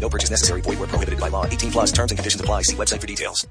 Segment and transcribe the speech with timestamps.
[0.00, 0.60] No purchase necessary.
[0.60, 1.46] Void where prohibited by law.
[1.46, 2.62] 18 plus terms and conditions apply.
[2.62, 3.46] See website for details.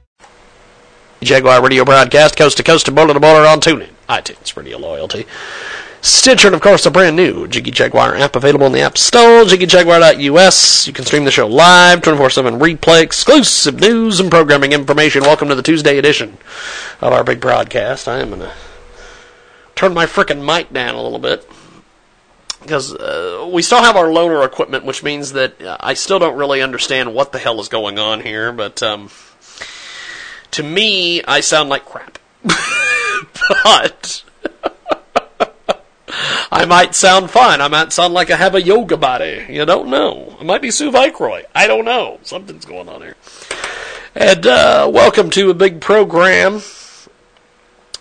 [1.24, 5.26] Jaguar Radio broadcast coast to coast and border to border on TuneIn, iTunes, Radio Loyalty,
[6.02, 9.44] Stitcher, and of course the brand new Jiggy Jaguar app available in the App Store,
[9.44, 10.86] JiggyJaguar.us.
[10.86, 15.24] You can stream the show live, 24/7 replay, exclusive news and programming information.
[15.24, 16.38] Welcome to the Tuesday edition
[17.02, 18.08] of our big broadcast.
[18.08, 18.52] I am gonna
[19.74, 21.50] turn my frickin' mic down a little bit
[22.66, 26.36] because uh, we still have our loaner equipment, which means that uh, I still don't
[26.36, 28.52] really understand what the hell is going on here.
[28.52, 29.12] But um,
[30.52, 32.18] to me, I sound like crap.
[32.44, 34.24] but
[36.52, 37.62] I might sound fine.
[37.62, 39.46] I might sound like I have a yoga body.
[39.48, 40.36] You don't know.
[40.40, 41.44] I might be Sue Vicroy.
[41.54, 42.20] I don't know.
[42.24, 43.16] Something's going on here.
[44.16, 46.62] And uh, welcome to a big program.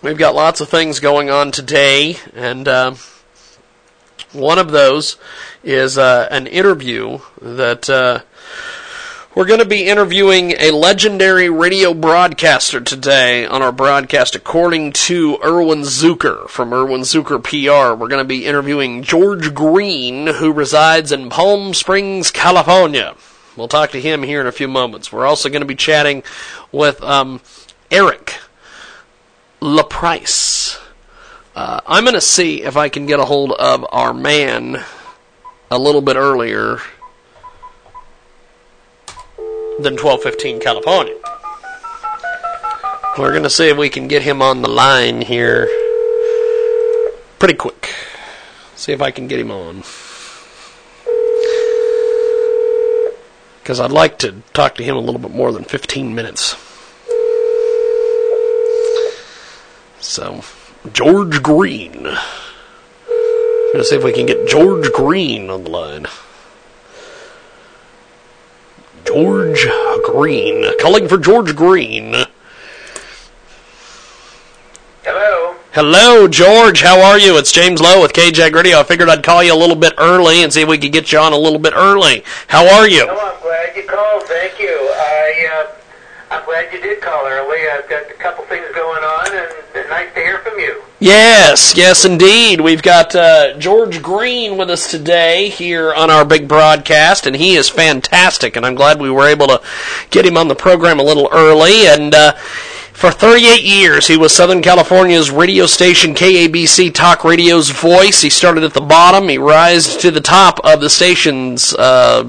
[0.01, 2.67] We've got lots of things going on today, and.
[2.67, 2.95] Uh,
[4.35, 5.17] one of those
[5.63, 8.21] is uh, an interview that uh,
[9.35, 15.39] we're going to be interviewing a legendary radio broadcaster today on our broadcast, according to
[15.45, 17.99] Erwin Zucker from Erwin Zucker PR.
[17.99, 23.17] We're going to be interviewing George Green, who resides in Palm Springs, California.
[23.57, 25.13] We'll talk to him here in a few moments.
[25.13, 26.23] We're also going to be chatting
[26.73, 27.41] with um,
[27.91, 28.35] Eric
[29.61, 30.54] LaPrice.
[31.55, 34.85] Uh, I'm going to see if I can get a hold of our man
[35.71, 36.79] a little bit earlier
[39.79, 41.15] than 12:15 California.
[43.17, 45.69] We're going to see if we can get him on the line here
[47.39, 47.95] pretty quick.
[48.75, 49.85] See if I can get him on.
[53.63, 56.57] Because I'd like to talk to him a little bit more than 15 minutes.
[60.01, 60.43] So,
[60.93, 62.03] George Green.
[63.73, 66.07] Let's see if we can get George Green on the line.
[69.07, 69.67] George
[70.05, 70.67] Green.
[70.79, 72.15] Calling for George Green.
[75.05, 75.57] Hello.
[75.73, 76.83] Hello, George.
[76.83, 77.39] How are you?
[77.39, 78.79] It's James Lowe with KJAG Radio.
[78.79, 81.13] I figured I'd call you a little bit early and see if we could get
[81.13, 82.23] you on a little bit early.
[82.49, 83.07] How are you?
[83.09, 84.25] Oh, I'm glad you called.
[84.25, 84.69] Thank you.
[84.69, 87.59] I, uh, I'm glad you did call early.
[87.73, 89.64] I've got a couple things going on, and
[89.95, 90.83] nice to hear from you.
[90.99, 92.61] Yes, yes, indeed.
[92.61, 97.55] We've got uh, George Green with us today here on our big broadcast, and he
[97.55, 98.57] is fantastic.
[98.57, 99.63] And I'm glad we were able to
[100.11, 101.87] get him on the program a little early.
[101.87, 108.21] And uh, for 38 years, he was Southern California's radio station KABC Talk Radio's voice.
[108.21, 109.29] He started at the bottom.
[109.29, 111.73] He rised to the top of the station's.
[111.73, 112.25] Uh,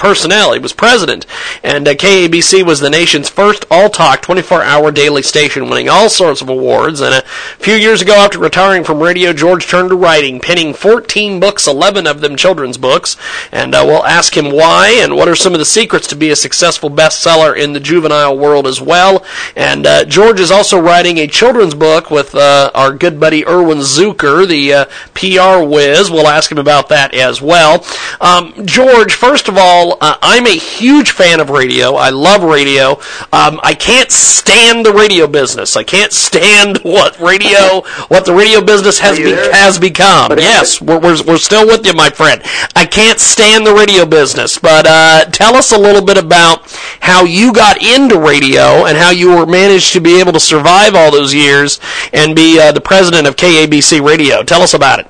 [0.00, 0.54] personnel.
[0.54, 1.26] He was president,
[1.62, 6.48] and uh, KABC was the nation's first all-talk 24-hour daily station, winning all sorts of
[6.48, 7.00] awards.
[7.02, 7.22] And a
[7.58, 12.06] few years ago, after retiring from radio, George turned to writing, penning 14 books, 11
[12.06, 13.18] of them children's books.
[13.52, 16.30] And uh, we'll ask him why and what are some of the secrets to be
[16.30, 19.24] a successful bestseller in the juvenile world as well.
[19.54, 23.78] And uh, George is also writing a children's book with uh, our good buddy Erwin
[23.78, 26.10] Zucker, the uh, PR whiz.
[26.10, 27.84] We'll ask him about that as well.
[28.20, 31.94] Um, George, first of all, uh, I'm a huge fan of radio.
[31.94, 32.92] I love radio.
[33.32, 35.76] Um, I can't stand the radio business.
[35.76, 40.32] I can't stand what radio, what the radio business has be- has become.
[40.38, 42.42] Yes, we're, we're we're still with you, my friend.
[42.76, 47.24] I can't stand the radio business, but uh, tell us a little bit about how
[47.24, 51.10] you got into radio and how you were managed to be able to survive all
[51.10, 51.80] those years
[52.12, 54.42] and be uh, the president of KABC Radio.
[54.42, 55.06] Tell us about it.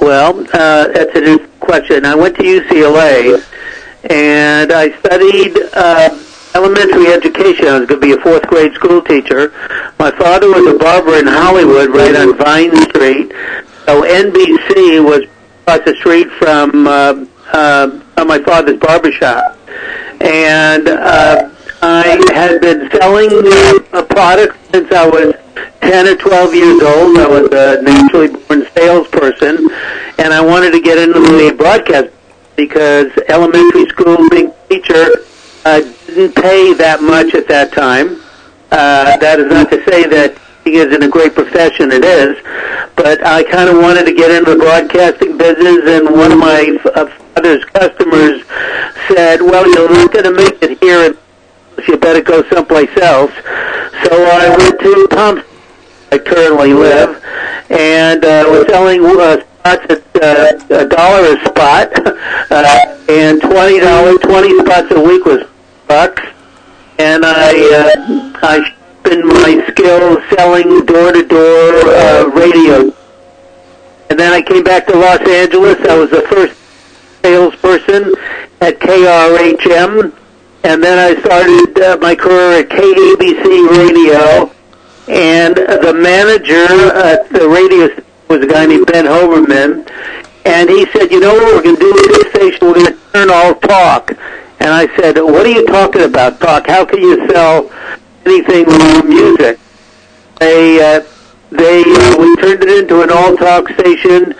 [0.00, 2.04] Well, uh, that's a good question.
[2.04, 3.42] I went to UCLA
[4.10, 6.10] and I studied uh,
[6.54, 7.66] elementary education.
[7.66, 9.52] I was going to be a fourth grade school teacher.
[9.98, 13.32] My father was a barber in Hollywood, right on Vine Street.
[13.86, 15.24] So NBC was
[15.62, 19.58] across the street from uh, uh, my father's barber shop,
[20.20, 21.50] and uh,
[21.82, 23.30] I had been selling
[23.92, 25.34] a product since I was
[25.80, 27.18] 10 or 12 years old.
[27.18, 29.68] I was a naturally born salesperson,
[30.18, 32.10] and I wanted to get into the broadcast
[32.56, 34.16] because elementary school
[34.68, 35.06] teacher
[35.64, 38.20] uh, didn't pay that much at that time.
[38.70, 42.36] Uh, that is not to say that he isn't a great profession, it is,
[42.96, 46.78] but I kind of wanted to get into the broadcasting business, and one of my
[46.94, 48.42] uh, father's customers
[49.08, 51.18] said, well, you're not going to make it here in
[51.88, 53.32] you better go someplace else.
[54.04, 55.46] So I went to Thompson,
[56.12, 57.22] I currently live,
[57.70, 61.90] and uh, was selling uh, spots at uh, a dollar a spot,
[62.50, 65.46] uh, and twenty dollars, twenty spots a week was
[65.88, 66.22] bucks,
[66.98, 72.92] and I uh, I sharpened my skills selling door to door radio.
[74.10, 75.78] And then I came back to Los Angeles.
[75.88, 76.56] I was the first
[77.22, 78.14] salesperson
[78.60, 80.14] at KRHM,
[80.64, 84.50] and then I started uh, my career at KABC Radio.
[85.06, 88.03] And the manager at the radio
[88.34, 89.88] was a guy named Ben Hoberman,
[90.44, 92.66] and he said, "You know what we're going to do with this station?
[92.66, 94.10] We're going to turn all talk."
[94.60, 96.66] And I said, "What are you talking about, talk?
[96.66, 97.70] How can you sell
[98.26, 99.58] anything with music?"
[100.40, 101.04] They uh,
[101.50, 104.34] they uh, we turned it into an all talk station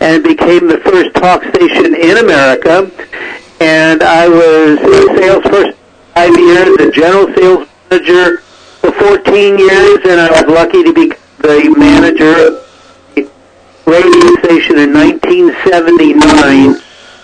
[0.00, 2.90] and became the first talk station in America.
[3.60, 5.74] And I was a salesperson
[6.14, 8.38] five years, a general sales manager
[8.80, 12.67] for 14 years, and I was lucky to be the manager
[13.88, 16.76] radio station in 1979.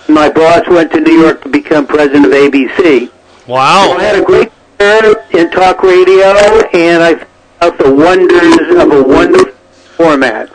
[0.08, 3.10] My boss went to New York to become president of ABC.
[3.46, 3.84] Wow.
[3.84, 6.24] So I had a great career in talk radio,
[6.72, 7.26] and I
[7.60, 9.52] out the wonders of a wonderful
[9.96, 10.50] format.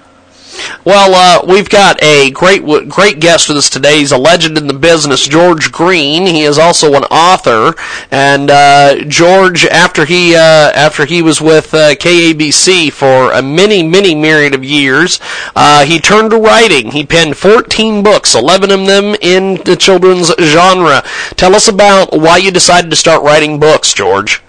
[0.86, 4.00] Well, uh, we've got a great great guest with us today.
[4.00, 6.26] He's a legend in the business, George Green.
[6.26, 7.76] He is also an author,
[8.12, 13.84] and uh, George, after he uh, after he was with uh, KABC for a many
[13.84, 15.20] many myriad of years,
[15.56, 16.92] uh, he turned to writing.
[16.92, 21.04] He penned 14 books, 11 of them in the children's genre.
[21.36, 24.42] Tell us about why you decided to start writing books, George.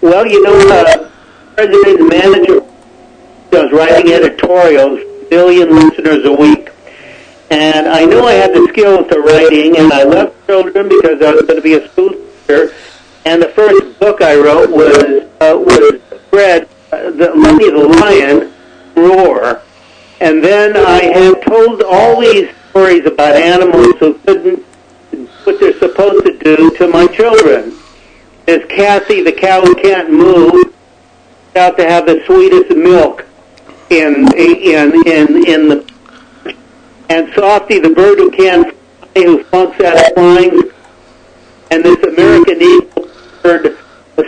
[0.00, 1.10] Well, you know, uh,
[1.54, 2.60] president and manager
[3.52, 5.00] was writing editorials,
[5.30, 6.70] billion listeners a week.
[7.50, 11.32] And I knew I had the skills to writing, and I loved children because I
[11.32, 12.74] was going to be a school teacher.
[13.24, 16.00] And the first book I wrote was uh, was
[16.30, 18.52] Fred, uh, the Lenny the Lion,
[18.94, 19.62] Roar.
[20.20, 24.64] And then I had told all these stories about animals who couldn't
[25.44, 27.76] what they're supposed to do to my children.
[28.46, 30.74] There's Cassie, the cow who can't move,
[31.56, 33.26] out to have the sweetest milk
[33.90, 35.90] in in in in the
[37.08, 40.70] and Softy, the bird who can't fly, who funks out flying,
[41.72, 43.10] and this American eagle
[43.42, 43.76] bird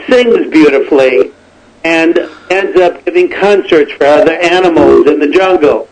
[0.08, 1.32] sings beautifully
[1.84, 2.18] and
[2.50, 5.88] ends up giving concerts for other animals in the jungle.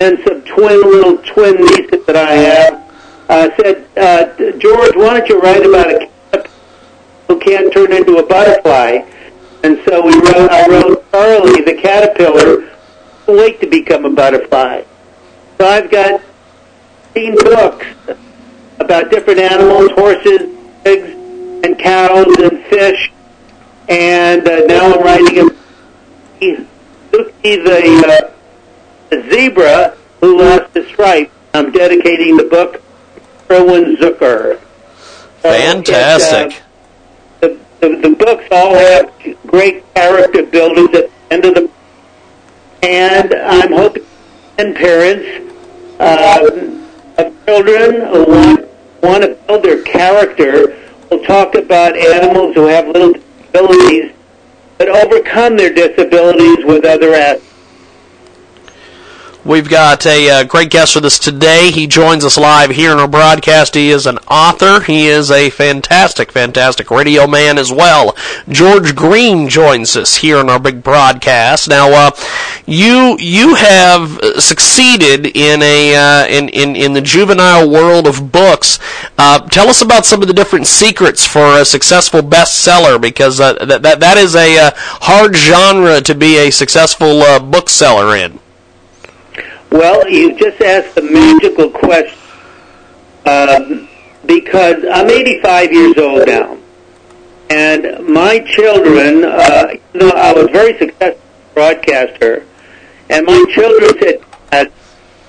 [0.00, 2.92] And some twin little twin nieces that I have
[3.28, 6.50] uh, said, uh, George, why don't you write about a cat
[7.28, 9.06] who can't turn into a butterfly?
[9.64, 12.75] And so we wrote, I wrote Charlie, the caterpillar,
[13.26, 14.82] wait to become a butterfly.
[15.58, 16.20] So I've got
[17.14, 17.86] 15 books
[18.78, 21.14] about different animals, horses, pigs,
[21.64, 23.10] and cows, and fish.
[23.88, 26.66] And uh, now I'm writing a
[27.10, 28.32] Zuki, the,
[29.12, 31.30] uh, zebra who lost his stripe.
[31.54, 32.82] I'm dedicating the book
[33.48, 34.60] to Erwin Zucker.
[35.38, 36.62] Fantastic.
[37.42, 39.10] Uh, the, the, the books all have
[39.46, 41.70] great character builders at the end of the
[42.82, 44.04] and I'm hoping
[44.58, 45.54] and parents
[46.00, 46.48] uh,
[47.18, 48.68] of children who want,
[49.02, 50.76] want to build their character
[51.10, 54.12] will talk about animals who have little disabilities
[54.78, 57.46] but overcome their disabilities with other aspects.
[59.46, 61.70] We've got a uh, great guest with us today.
[61.70, 63.76] He joins us live here in our broadcast.
[63.76, 64.82] He is an author.
[64.82, 68.16] He is a fantastic, fantastic radio man as well.
[68.48, 71.68] George Green joins us here in our big broadcast.
[71.68, 72.10] Now, uh,
[72.66, 78.78] you you have succeeded in a uh, in, in in the juvenile world of books.
[79.16, 83.54] Uh, tell us about some of the different secrets for a successful bestseller, because uh,
[83.64, 88.40] that, that that is a uh, hard genre to be a successful bookseller in.
[89.70, 92.18] Well, you just asked the magical question
[93.26, 93.88] um,
[94.24, 96.56] because I'm 85 years old now,
[97.50, 101.20] and my children, uh, you know, I was very successful
[101.56, 102.44] broadcaster,
[103.10, 104.20] and my children said,
[104.52, 104.64] uh,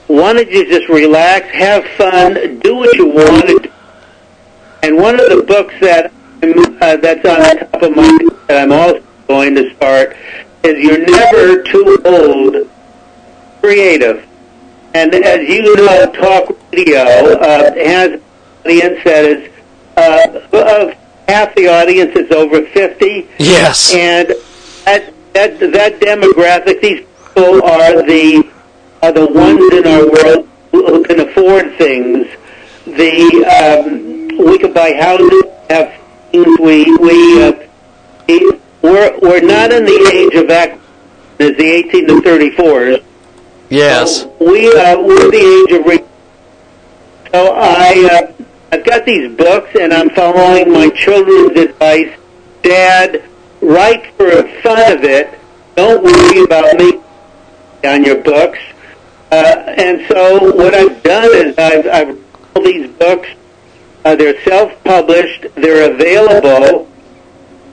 [0.08, 3.68] "Why don't you just relax, have fun, do what you want?"
[4.84, 6.12] And one of the books that
[6.82, 8.18] uh, that's on top of my
[8.48, 10.16] that I'm also going to start
[10.64, 12.70] is "You're Never Too Old."
[13.62, 14.28] Creative
[14.98, 18.22] and as you know, talk radio uh, has an
[18.66, 19.52] audience that is
[19.98, 20.96] uh,
[21.28, 23.30] half the audience is over fifty.
[23.38, 24.30] Yes, and
[24.86, 27.06] that that that demographic, these
[27.38, 28.52] people are the
[29.04, 32.28] are the ones in our world who, who can afford things.
[32.86, 35.94] The um, we can buy houses, have
[36.34, 37.54] we we uh,
[38.28, 40.80] we- we're we're not in the age of act
[41.40, 43.04] as the 18 to 34s.
[43.70, 44.26] Yes.
[44.40, 45.86] We uh, we're the age of.
[45.86, 46.04] Re-
[47.32, 52.18] so I uh, I've got these books and I'm following my children's advice.
[52.64, 53.24] Dad,
[53.62, 55.40] write for the fun of it.
[55.76, 57.02] Don't worry about me
[57.84, 58.60] on your books.
[59.32, 59.36] Uh,
[59.78, 62.24] and so what I've done is I've I've
[62.56, 63.30] all these books.
[64.06, 65.48] Uh, they're self-published.
[65.56, 66.90] They're available.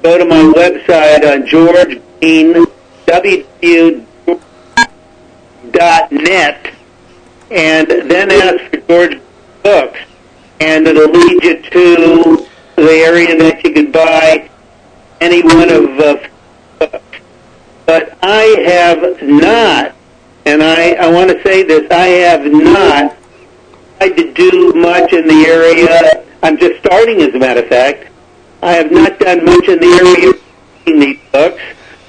[0.02, 2.66] Go to my website on George Green,
[3.06, 4.06] www
[5.70, 6.72] dot net
[7.50, 9.20] and then ask for George
[9.62, 9.98] Books,
[10.60, 12.46] and it'll lead you to
[12.76, 14.50] the area that you can buy
[15.20, 16.28] any one of uh,
[16.78, 17.18] books.
[17.86, 19.93] But I have not,
[20.46, 23.16] and I, I want to say this, I have not
[23.98, 26.24] tried to do much in the area.
[26.42, 28.08] I'm just starting, as a matter of fact.
[28.62, 30.42] I have not done much in the area of
[30.86, 31.62] reading these books.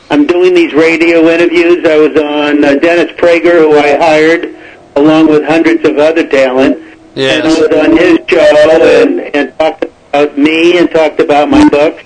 [0.10, 1.86] I'm doing these radio interviews.
[1.86, 4.56] I was on uh, Dennis Prager, who I hired,
[4.96, 6.98] along with hundreds of other talent.
[7.16, 7.44] Yes.
[7.44, 11.68] And I was on his show and, and talked about me and talked about my
[11.70, 12.04] books.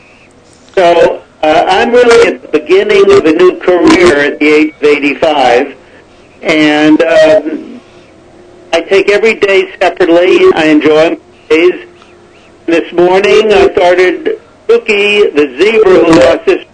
[0.75, 4.83] So uh, I'm really at the beginning of a new career at the age of
[4.83, 5.78] 85.
[6.41, 7.81] And um,
[8.71, 10.39] I take every day separately.
[10.53, 11.19] I enjoy
[11.49, 11.87] days.
[12.65, 16.68] This morning I started Cookie, the zebra who lost his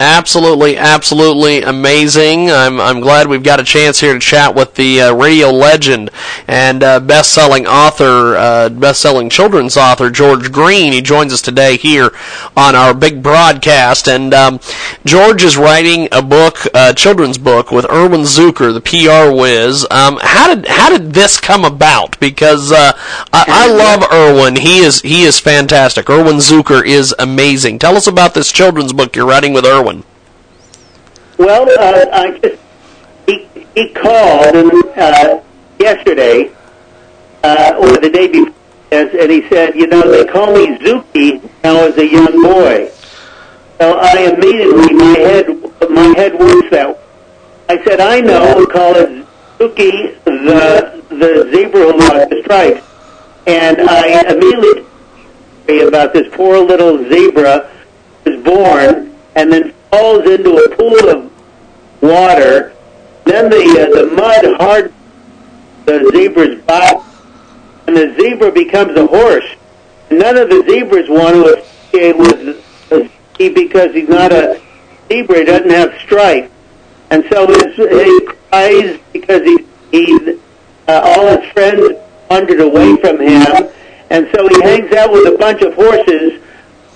[0.00, 2.50] Absolutely, absolutely amazing.
[2.50, 6.10] I'm I'm glad we've got a chance here to chat with the uh, radio legend
[6.48, 10.92] and uh, best-selling author, uh, best-selling children's author George Green.
[10.92, 12.10] He joins us today here
[12.56, 14.58] on our big broadcast, and um,
[15.04, 19.86] George is writing a book, a children's book with Erwin Zucker, the PR whiz.
[19.92, 22.18] Um, how did how did this come about?
[22.18, 22.92] Because uh,
[23.32, 24.56] I, I love Erwin.
[24.56, 26.10] He is he is fantastic.
[26.10, 27.78] Erwin Zucker is amazing.
[27.78, 29.83] Tell us about this children's book you're writing with Erwin.
[31.38, 32.60] Well, uh, I just
[33.26, 35.40] he he called and uh,
[35.80, 36.52] yesterday
[37.42, 38.54] uh, or the day before,
[38.92, 42.88] and he said, you know, they call me Zuki now as a young boy.
[43.80, 45.48] So I immediately my head
[45.90, 46.98] my head works that.
[47.68, 48.56] I said, I know.
[48.56, 49.26] We call it
[49.58, 52.86] Zuki, the the zebra who lost the stripes,
[53.46, 54.86] and I immediately
[55.88, 57.70] about this poor little zebra
[58.26, 61.32] is born and then falls into a pool of
[62.02, 62.74] water.
[63.24, 64.92] Then the uh, the mud hard
[65.86, 67.00] the zebra's body,
[67.86, 69.44] and the zebra becomes a horse.
[70.10, 74.60] None of the zebras want to associate with the he because he's not a
[75.08, 75.38] zebra.
[75.38, 76.52] He doesn't have stripes,
[77.10, 80.38] and so his, he cries because he he
[80.88, 81.98] uh, all his friends
[82.30, 83.70] wandered away from him,
[84.10, 86.42] and so he hangs out with a bunch of horses.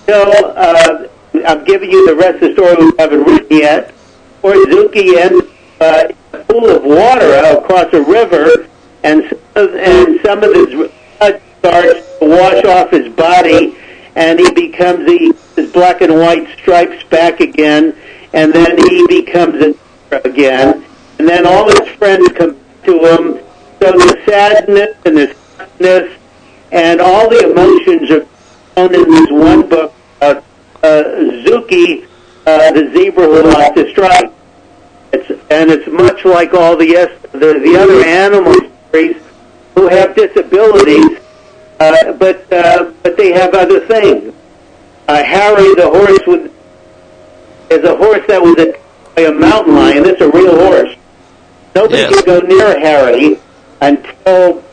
[0.05, 3.93] So uh, I'm giving you the rest of the story we haven't written yet.
[4.41, 5.45] Or Zuki ends
[5.79, 8.67] uh, in a pool of water across a river,
[9.03, 13.77] and some of, and some of his blood starts to wash off his body,
[14.15, 17.95] and he becomes the his black and white stripes back again,
[18.33, 19.75] and then he becomes a
[20.23, 20.83] again,
[21.19, 23.43] and then all his friends come to him.
[23.81, 26.19] So the sadness and the sadness
[26.71, 28.25] and all the emotions are
[28.75, 29.93] shown in this one book
[30.83, 32.05] Zuki,
[32.45, 34.33] uh, the zebra who lost his stripe.
[35.11, 38.53] It's, and it's much like all the, yes, the the other animal
[38.89, 39.17] stories
[39.75, 41.17] who have disabilities,
[41.79, 44.33] uh, but uh, but they have other things.
[45.07, 46.51] Uh, Harry, the horse with
[47.71, 50.05] is a horse that was attacked by a mountain lion.
[50.05, 50.95] It's a real horse.
[51.75, 52.21] Nobody Yes.
[52.21, 53.39] can go near Harry
[53.81, 54.63] until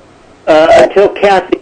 [0.47, 1.61] uh, until Kathy,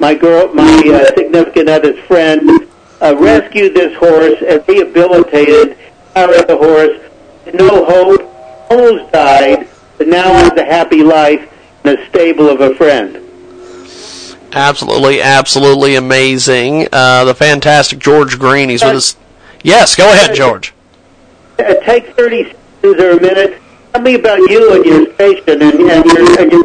[0.00, 2.66] my girl, my uh, significant other's friend,
[3.00, 5.76] uh, rescued this horse and rehabilitated
[6.14, 7.54] the horse.
[7.54, 11.52] No hope, almost died, but now has a happy life
[11.84, 13.16] in a stable of a friend.
[14.52, 16.88] Absolutely, absolutely amazing.
[16.92, 18.68] Uh, the fantastic George Green.
[18.68, 19.16] He's with us.
[19.62, 20.74] Yes, go ahead, George.
[21.58, 23.60] Uh, take 30 seconds or a minute.
[23.92, 26.64] Tell me about you and your station and, and your, and your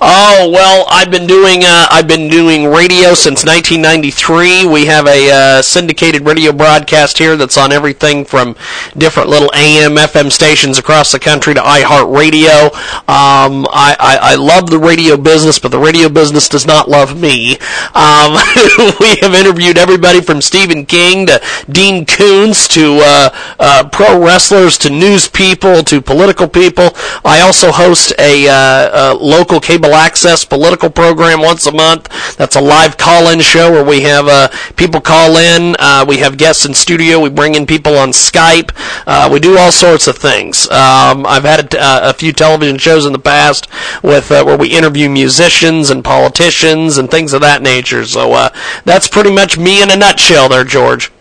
[0.00, 4.66] Oh well, I've been doing uh, I've been doing radio since 1993.
[4.66, 8.56] We have a uh, syndicated radio broadcast here that's on everything from
[8.96, 12.72] different little AM, FM stations across the country to iHeartRadio.
[13.08, 17.20] Um, I, I I love the radio business, but the radio business does not love
[17.20, 17.58] me.
[17.94, 18.32] Um,
[19.00, 24.78] we have interviewed everybody from Stephen King to Dean Koontz to uh, uh, pro wrestlers
[24.78, 26.90] to news people to political people.
[27.24, 32.08] I also host a, uh, a local cable access political program once a month.
[32.36, 35.76] That's a live call-in show where we have uh, people call in.
[35.78, 37.20] Uh, we have guests in studio.
[37.20, 38.72] We bring in people on Skype.
[39.06, 40.68] Uh, we do all sorts of things.
[40.70, 43.68] Um, I've had a, uh, a few television shows in the past
[44.02, 48.04] with uh, where we interview musicians and politicians and things of that nature.
[48.04, 48.48] So uh,
[48.84, 51.12] that's pretty much me in a nutshell, there, George.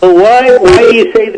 [0.00, 1.30] Why why do you say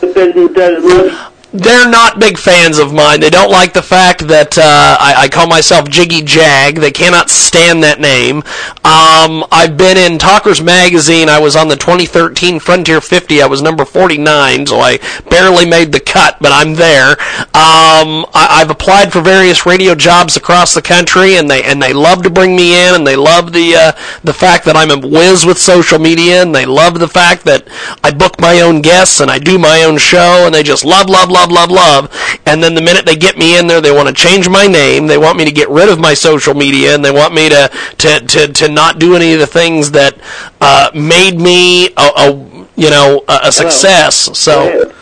[0.00, 3.20] the business love they're not big fans of mine.
[3.20, 6.76] They don't like the fact that uh, I, I call myself Jiggy Jag.
[6.76, 8.38] They cannot stand that name.
[8.84, 11.28] Um, I've been in Talkers Magazine.
[11.28, 13.42] I was on the 2013 Frontier 50.
[13.42, 17.10] I was number 49, so I barely made the cut, but I'm there.
[17.52, 21.92] Um, I, I've applied for various radio jobs across the country, and they and they
[21.92, 23.92] love to bring me in, and they love the uh,
[24.22, 27.66] the fact that I'm a whiz with social media, and they love the fact that
[28.04, 31.08] I book my own guests and I do my own show, and they just love,
[31.08, 31.70] love, love, love, love.
[31.70, 32.40] Love.
[32.46, 35.06] And then the minute they get me in there, they want to change my name.
[35.06, 37.70] They want me to get rid of my social media, and they want me to
[37.98, 40.18] to to, to not do any of the things that
[40.60, 42.32] uh, made me a, a
[42.76, 44.36] you know a, a success.
[44.38, 44.92] So.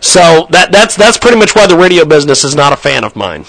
[0.00, 3.16] So that that's that's pretty much why the radio business is not a fan of
[3.16, 3.44] mine.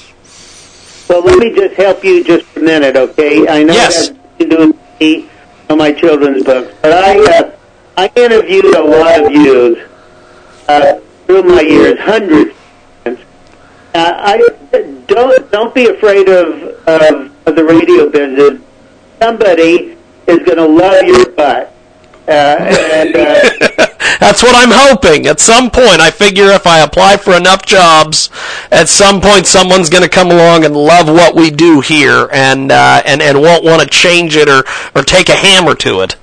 [1.07, 3.47] Well, let me just help you just a minute, okay?
[3.47, 4.09] I know Yes.
[4.09, 5.29] that you do me
[5.69, 7.51] on my children's books, but I uh,
[7.97, 9.77] I interviewed a lot of youth
[10.67, 10.99] uh,
[11.29, 12.55] through my years, hundreds.
[13.05, 13.19] of times.
[13.93, 14.37] Uh, I
[15.07, 18.59] don't don't be afraid of, of of the radio business.
[19.19, 19.95] Somebody
[20.25, 21.71] is going to love your butt,
[22.27, 23.15] uh, and.
[23.15, 23.85] Uh,
[24.19, 25.27] That's what I'm hoping.
[25.27, 28.29] At some point, I figure if I apply for enough jobs,
[28.71, 32.71] at some point someone's going to come along and love what we do here, and
[32.71, 34.63] uh, and and won't want to change it or
[34.95, 36.15] or take a hammer to it.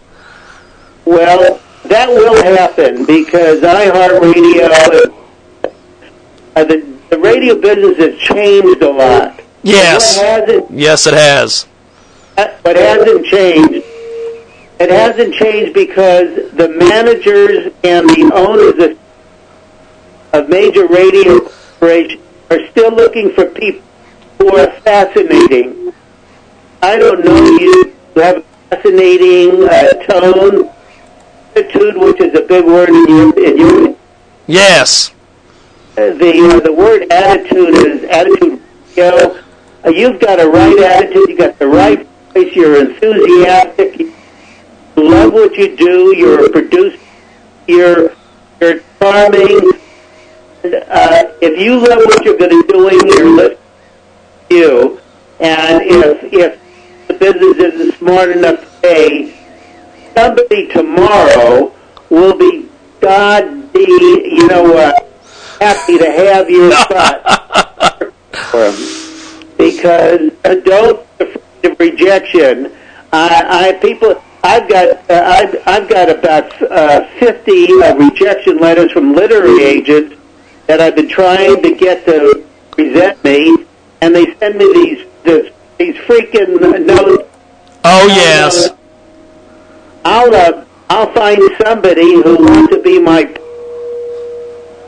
[1.05, 5.13] Well, that will happen because iHeartRadio,
[6.57, 9.41] uh, the, the radio business has changed a lot.
[9.63, 10.17] Yes.
[10.21, 11.65] Hasn't, Yes, it has.
[12.63, 13.85] what hasn't changed,
[14.79, 18.99] it hasn't changed because the managers and the owners of,
[20.33, 23.83] of major radio corporations are still looking for people
[24.39, 25.93] who are fascinating.
[26.83, 28.37] I don't know you have
[28.71, 30.71] a fascinating uh, tone,
[31.57, 33.97] attitude, which is a big word in your, in your
[34.47, 35.13] Yes.
[35.95, 38.63] the uh, the word attitude is attitude.
[38.95, 39.43] You know,
[39.85, 41.29] uh, you've got a right attitude.
[41.29, 42.55] You got the right voice.
[42.55, 43.99] You're enthusiastic.
[43.99, 44.13] You
[44.97, 46.15] love what you do.
[46.17, 46.99] You're a producer.
[47.67, 48.13] You're
[48.61, 49.73] you're charming.
[50.65, 53.59] Uh, if you love what you're going to be doing, you're listening
[54.51, 55.01] to you.
[55.41, 59.36] And if if the business isn't smart enough to pay,
[60.17, 61.73] somebody tomorrow
[62.11, 62.69] will be
[63.01, 64.93] God be you know uh,
[65.61, 68.13] happy to have you spot
[69.59, 72.73] because uh, don't be afraid of rejection.
[73.13, 74.23] I, I people.
[74.43, 80.17] I've got uh, I've, I've got about uh, 50 uh, rejection letters from literary agents
[80.67, 83.67] that I've been trying to get to present me,
[84.01, 87.29] and they send me these this, these freaking notes
[87.89, 88.71] Oh yes.
[90.09, 93.25] I'll uh, I'll find somebody who wants to be my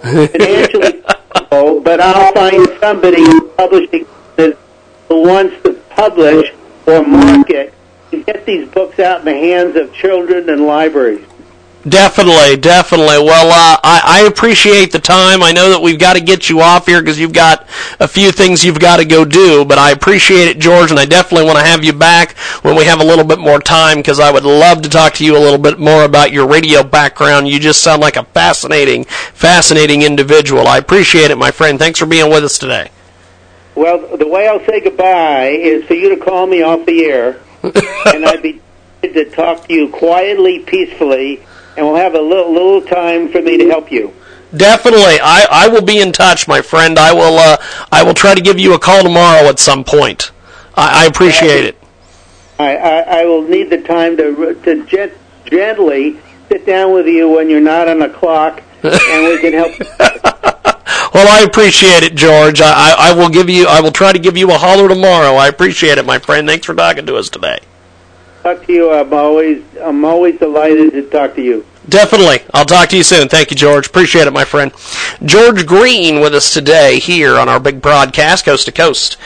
[0.00, 1.02] financially,
[1.50, 3.24] but I'll find somebody
[3.57, 6.52] publishing who wants to publish
[6.87, 7.74] or market
[8.12, 11.26] and get these books out in the hands of children and libraries.
[11.86, 13.18] Definitely, definitely.
[13.18, 15.44] Well, uh, I, I appreciate the time.
[15.44, 17.68] I know that we've got to get you off here because you've got
[18.00, 21.04] a few things you've got to go do, but I appreciate it, George, and I
[21.04, 24.18] definitely want to have you back when we have a little bit more time because
[24.18, 27.46] I would love to talk to you a little bit more about your radio background.
[27.46, 30.66] You just sound like a fascinating, fascinating individual.
[30.66, 31.78] I appreciate it, my friend.
[31.78, 32.90] Thanks for being with us today.
[33.76, 37.40] Well, the way I'll say goodbye is for you to call me off the air,
[37.62, 38.60] and I'd be
[39.00, 41.44] glad to talk to you quietly, peacefully,
[41.78, 44.12] and we'll have a little, little time for me to help you.
[44.54, 46.98] Definitely, I, I will be in touch, my friend.
[46.98, 47.56] I will uh,
[47.92, 50.32] I will try to give you a call tomorrow at some point.
[50.74, 51.78] I, I appreciate it.
[52.58, 55.12] I, I, I will need the time to to gent,
[55.44, 59.74] gently sit down with you when you're not on the clock, and we can help.
[61.14, 62.60] Well, I appreciate it, George.
[62.60, 63.66] I, I, I will give you.
[63.66, 65.34] I will try to give you a holler tomorrow.
[65.34, 66.46] I appreciate it, my friend.
[66.46, 67.58] Thanks for talking to us today.
[68.54, 68.92] Talk to you.
[68.92, 71.64] I'm always I'm always delighted to talk to you.
[71.88, 72.40] Definitely.
[72.52, 73.28] I'll talk to you soon.
[73.28, 73.87] Thank you, George.
[73.87, 74.72] Appreciate it, my friend.
[75.24, 79.16] George Green with us today here on our big broadcast, coast to coast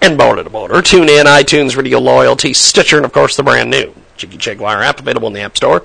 [0.00, 0.80] and border to border.
[0.82, 4.98] Tune in, iTunes, Radio Loyalty, Stitcher, and of course the brand new Jiggy Jaguar app
[4.98, 5.80] available in the App Store.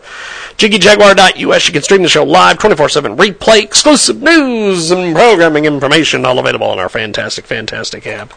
[0.58, 1.68] JiggyJaguar.us.
[1.68, 6.68] You can stream the show live, 24-7 replay, exclusive news and programming information, all available
[6.68, 8.34] on our fantastic, fantastic app.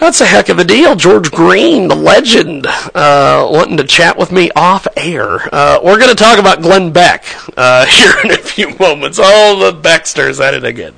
[0.00, 0.94] That's a heck of a deal.
[0.94, 5.52] George Green, the legend, uh, wanting to chat with me off air.
[5.52, 7.24] Uh, we're going to talk about Glenn Beck
[7.56, 9.18] uh, here in a few moments.
[9.20, 10.94] Oh, the Becksters at it again.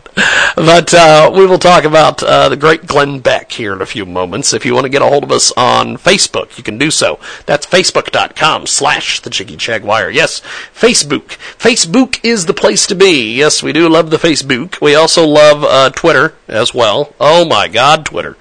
[0.56, 4.04] But uh, we will talk about uh, the great Glenn Beck here in a few
[4.04, 4.52] moments.
[4.52, 7.18] If you want to get a hold of us on Facebook, you can do so.
[7.46, 10.10] That's facebook.com slash the Jiggy Jaguar.
[10.10, 10.40] Yes,
[10.74, 11.38] Facebook.
[11.58, 13.34] Facebook is the place to be.
[13.34, 14.80] Yes, we do love the Facebook.
[14.82, 17.14] We also love uh, Twitter as well.
[17.18, 18.36] Oh my God, Twitter.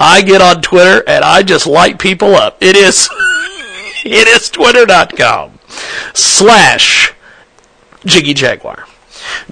[0.00, 2.56] I get on Twitter and I just light people up.
[2.60, 3.08] It is,
[4.04, 5.58] it is twitter.com
[6.14, 7.12] slash
[8.06, 8.86] Jiggy Jaguar.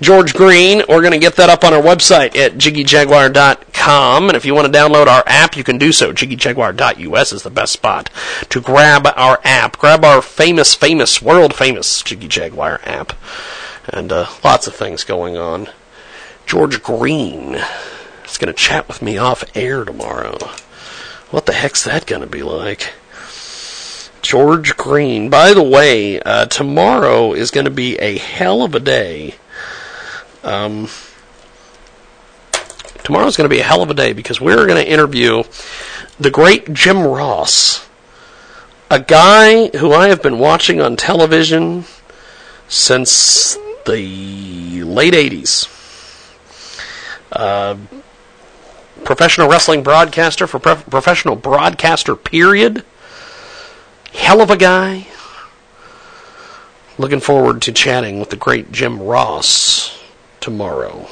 [0.01, 4.29] George Green, we're going to get that up on our website at jiggyjaguar.com.
[4.29, 6.13] And if you want to download our app, you can do so.
[6.13, 8.11] Jiggyjaguar.us is the best spot
[8.49, 9.77] to grab our app.
[9.77, 13.13] Grab our famous, famous, world famous Jiggy Jaguar app.
[13.89, 15.69] And uh, lots of things going on.
[16.47, 17.59] George Green
[18.39, 20.39] is going to chat with me off air tomorrow.
[21.31, 22.93] What the heck's that going to be like?
[24.23, 25.29] George Green.
[25.29, 29.35] By the way, uh, tomorrow is going to be a hell of a day.
[30.45, 30.89] Um,
[33.03, 35.43] tomorrow's going to be a hell of a day because we're going to interview
[36.21, 37.89] the great Jim Ross,
[38.89, 41.87] a guy who I have been watching on television
[42.69, 45.75] since the late 80s.
[47.33, 47.77] Uh,
[49.09, 52.85] professional wrestling broadcaster for pro- professional broadcaster period.
[54.13, 55.07] Hell of a guy.
[56.99, 59.99] Looking forward to chatting with the great Jim Ross
[60.41, 61.09] tomorrow.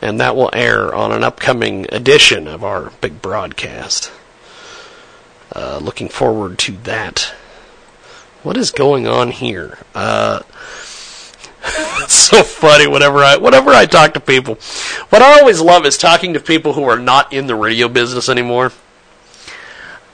[0.00, 4.12] And that will air on an upcoming edition of our big broadcast.
[5.52, 7.34] Uh, looking forward to that.
[8.44, 9.78] What is going on here?
[9.92, 10.42] Uh,
[12.02, 14.54] it's so funny whenever I whenever I talk to people.
[15.10, 18.28] What I always love is talking to people who are not in the radio business
[18.28, 18.72] anymore.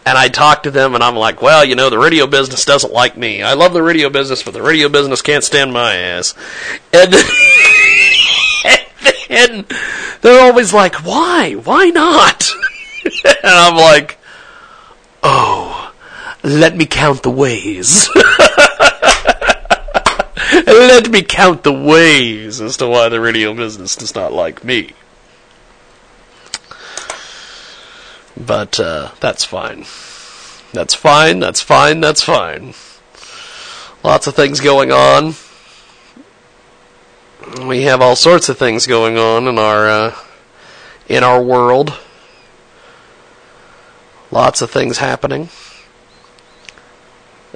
[0.04, 2.92] And I talk to them and I'm like, well, you know, the radio business doesn't
[2.92, 3.42] like me.
[3.42, 6.34] I love the radio business, but the radio business can't stand my ass.
[6.92, 7.24] And then,
[9.28, 9.64] and then
[10.20, 11.54] they're always like, why?
[11.54, 12.48] Why not?
[13.24, 14.18] and I'm like,
[15.24, 15.92] oh,
[16.44, 18.08] let me count the ways.
[20.66, 24.92] Let me count the ways as to why the radio business does not like me.
[28.36, 29.86] But uh, that's fine.
[30.72, 32.74] That's fine, that's fine, that's fine.
[34.04, 35.34] Lots of things going on.
[37.66, 40.16] We have all sorts of things going on in our uh,
[41.08, 41.98] in our world.
[44.30, 45.48] Lots of things happening.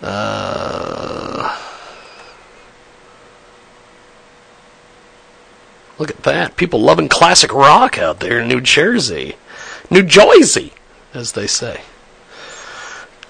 [0.01, 0.80] Uh,
[6.01, 6.57] Look at that.
[6.57, 9.37] People loving classic rock out there in New Jersey.
[9.91, 10.73] New Jersey,
[11.13, 11.83] as they say.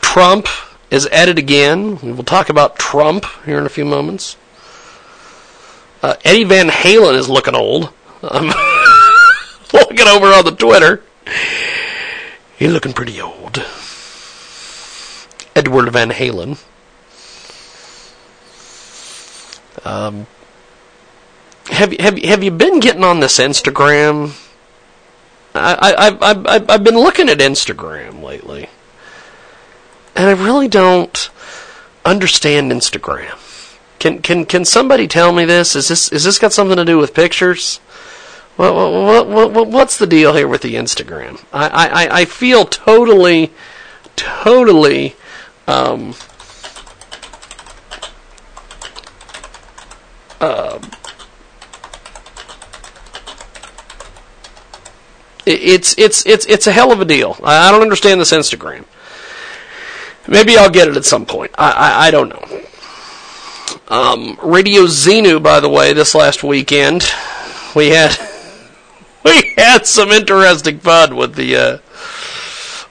[0.00, 0.46] Trump
[0.88, 1.98] is at it again.
[2.00, 4.36] We will talk about Trump here in a few moments.
[6.00, 7.92] Uh, Eddie Van Halen is looking old.
[8.22, 8.46] I'm
[9.72, 11.02] looking over on the Twitter.
[12.56, 13.64] He's looking pretty old.
[15.56, 16.62] Edward Van Halen.
[19.84, 20.28] Um,
[21.70, 24.36] have have have you been getting on this Instagram?
[25.54, 28.68] I, I, I've, I've, I've been looking at Instagram lately,
[30.14, 31.30] and I really don't
[32.04, 33.36] understand Instagram.
[33.98, 35.76] Can can can somebody tell me this?
[35.76, 37.78] Is this is this got something to do with pictures?
[38.56, 41.44] What what what, what what's the deal here with the Instagram?
[41.52, 43.52] I I, I feel totally
[44.16, 45.16] totally
[45.66, 46.14] um,
[50.40, 50.78] uh,
[55.46, 57.36] it's it's it's it's a hell of a deal.
[57.42, 58.84] I don't understand this Instagram.
[60.28, 61.52] Maybe I'll get it at some point.
[61.58, 62.60] I I, I don't know.
[63.88, 67.04] Um, Radio Xenu, by the way, this last weekend
[67.74, 68.16] we had
[69.24, 71.78] we had some interesting fun with the uh,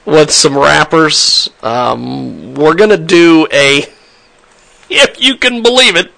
[0.05, 1.49] with some rappers.
[1.61, 3.85] Um, we're gonna do a,
[4.89, 6.11] if you can believe it,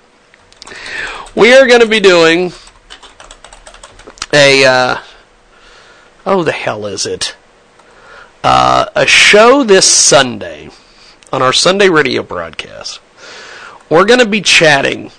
[1.36, 2.52] we are gonna be doing
[4.34, 4.66] a.
[4.66, 4.98] Uh,
[6.26, 7.36] oh, the hell is it?
[8.44, 10.70] Uh, a show this Sunday
[11.32, 13.00] on our Sunday radio broadcast.
[13.90, 15.12] We're going to be chatting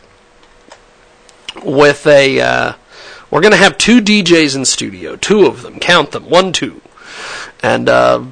[1.65, 2.41] with a.
[2.41, 2.73] Uh,
[3.31, 5.79] we're going to have two DJs in studio, two of them.
[5.79, 6.83] Count them, one, two,
[7.63, 8.25] and uh,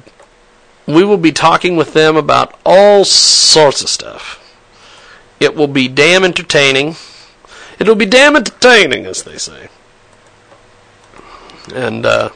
[0.85, 4.37] we will be talking with them about all sorts of stuff.
[5.39, 6.95] It will be damn entertaining.
[7.79, 9.69] It'll be damn entertaining, as they say.
[11.73, 12.29] And uh,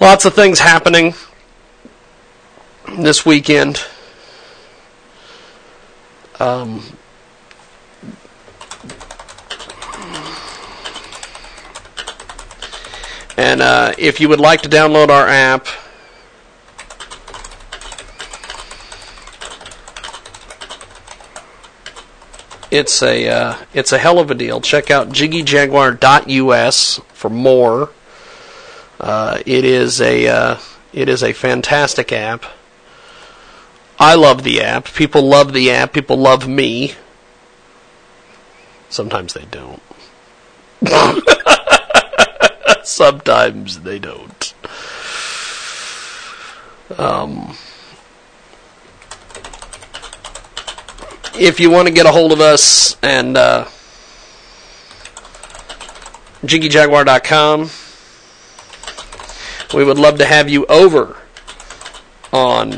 [0.00, 1.14] lots of things happening
[2.98, 3.84] this weekend.
[6.40, 6.82] Um,
[13.36, 15.66] and uh, if you would like to download our app,
[22.70, 24.60] it's a uh, it's a hell of a deal.
[24.60, 27.90] Check out jiggyjaguar.us for more.
[29.00, 30.58] Uh, it is a uh,
[30.92, 32.44] it is a fantastic app.
[33.98, 34.86] I love the app.
[34.94, 35.92] People love the app.
[35.92, 36.94] People love me.
[38.88, 39.82] Sometimes they don't.
[42.84, 44.54] Sometimes they don't.
[46.96, 47.54] Um,
[51.38, 53.64] if you want to get a hold of us and uh,
[56.42, 57.70] jiggyjaguar.com,
[59.74, 61.16] we would love to have you over
[62.32, 62.72] on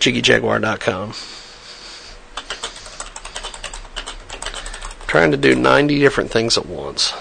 [0.00, 1.12] jiggyjaguar.com.
[5.06, 7.12] Trying to do 90 different things at once.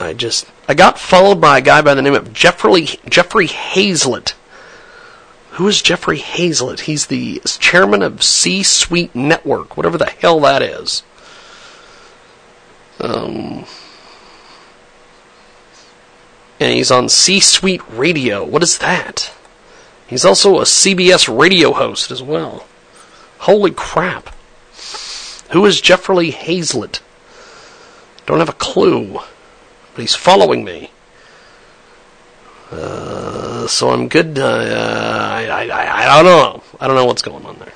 [0.00, 4.34] I just I got followed by a guy by the name of Jeffrey Jeffrey Hayzlett.
[5.52, 6.80] Who is Jeffrey Hayzlett?
[6.80, 11.02] He's the chairman of C Suite Network, whatever the hell that is.
[13.00, 13.64] Um,
[16.60, 18.44] and he's on C Suite Radio.
[18.44, 19.32] What is that?
[20.06, 22.66] He's also a CBS radio host as well.
[23.40, 24.34] Holy crap.
[25.50, 27.00] Who is Jeffrey Hayzlett?
[28.26, 29.20] Don't have a clue.
[29.94, 30.90] But he's following me.
[32.70, 34.38] Uh, so I'm good.
[34.38, 36.62] Uh, I, I, I, I don't know.
[36.80, 37.72] I don't know what's going on there.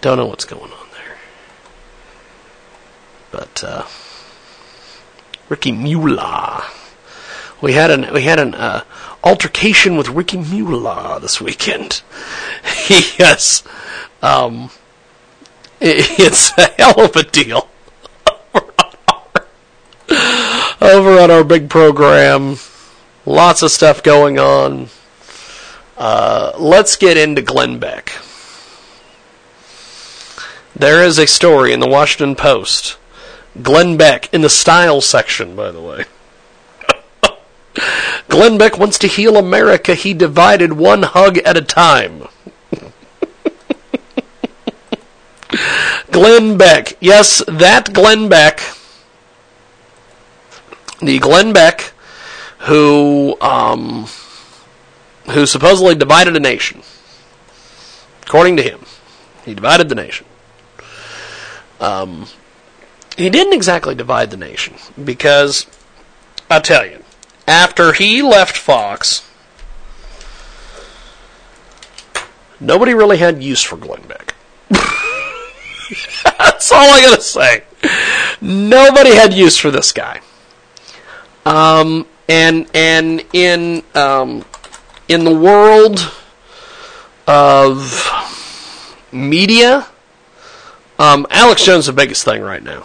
[0.00, 1.18] Don't know what's going on there.
[3.30, 3.86] But uh,
[5.48, 6.62] Ricky Mueller.
[7.60, 8.84] We had an we had an uh,
[9.22, 12.02] altercation with Ricky Mueller this weekend.
[13.18, 13.62] yes,
[14.22, 14.70] um,
[15.80, 17.68] it, it's a hell of a deal
[20.80, 22.56] over on our big program.
[23.26, 24.88] Lots of stuff going on.
[25.98, 28.12] Uh, let's get into Glenn Beck.
[30.74, 32.96] There is a story in the Washington Post.
[33.60, 36.06] Glenn Beck in the style section, by the way.
[38.28, 39.94] Glenn Beck wants to heal America.
[39.94, 42.28] He divided one hug at a time.
[46.10, 46.96] Glenn Beck.
[47.00, 48.60] Yes, that Glenn Beck.
[51.00, 51.92] The Glenn Beck
[52.60, 54.06] who um,
[55.30, 56.82] who supposedly divided a nation.
[58.22, 58.80] According to him,
[59.44, 60.26] he divided the nation.
[61.80, 62.26] Um,
[63.16, 65.66] he didn't exactly divide the nation because
[66.50, 66.99] I tell you,
[67.50, 69.28] after he left Fox,
[72.60, 74.36] nobody really had use for Glenn Beck.
[76.38, 77.64] That's all I gotta say.
[78.40, 80.20] Nobody had use for this guy.
[81.44, 84.44] Um, and and in um,
[85.08, 86.08] in the world
[87.26, 88.08] of
[89.10, 89.88] media,
[91.00, 92.84] um, Alex Jones is the biggest thing right now.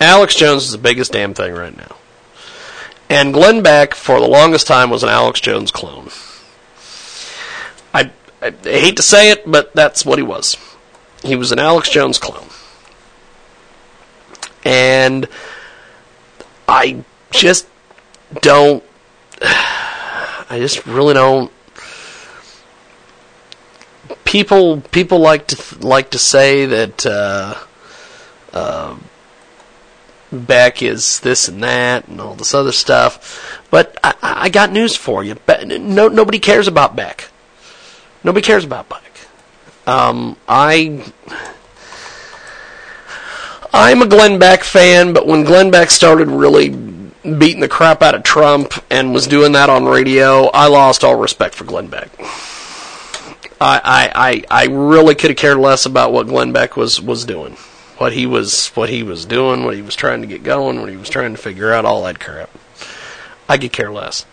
[0.00, 1.97] Alex Jones is the biggest damn thing right now.
[3.10, 6.10] And Glenn Beck, for the longest time, was an Alex Jones clone.
[7.94, 8.10] I,
[8.42, 10.56] I, hate to say it, but that's what he was.
[11.22, 12.48] He was an Alex Jones clone.
[14.64, 15.26] And
[16.68, 17.66] I just
[18.42, 18.84] don't.
[19.42, 21.50] I just really don't.
[24.24, 27.54] People people like to like to say that uh,
[28.52, 28.96] uh,
[30.30, 34.94] Beck is this and that and all this other stuff, but I, I got news
[34.94, 35.36] for you.
[35.66, 37.30] No, nobody cares about Beck.
[38.22, 39.02] Nobody cares about Beck.
[39.86, 41.12] Um, I
[43.72, 48.14] I'm a Glenn Beck fan, but when Glenn Beck started really beating the crap out
[48.14, 52.10] of Trump and was doing that on radio, I lost all respect for Glenn Beck.
[53.60, 57.24] I I, I, I really could have cared less about what Glenn Beck was, was
[57.24, 57.56] doing.
[57.98, 60.88] What he was what he was doing, what he was trying to get going, what
[60.88, 62.50] he was trying to figure out, all that crap.
[63.48, 64.24] I could care less.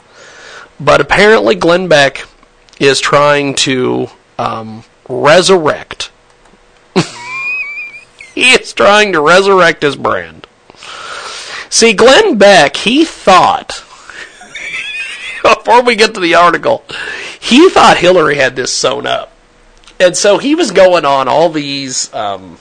[0.80, 2.25] But apparently Glenn Beck
[2.80, 6.12] is trying to um, resurrect
[8.36, 10.47] he is trying to resurrect his brand.
[11.69, 13.67] See, Glenn Beck, he thought
[15.43, 16.84] before we get to the article,
[17.39, 19.32] he thought Hillary had this sewn up.
[19.99, 22.13] And so he was going on all these.
[22.13, 22.58] Um,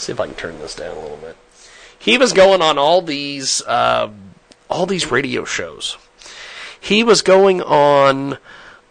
[0.00, 1.36] see if I can turn this down a little bit.
[1.98, 4.10] He was going on all these, uh,
[4.68, 5.98] all these radio shows.
[6.80, 8.38] He was going on.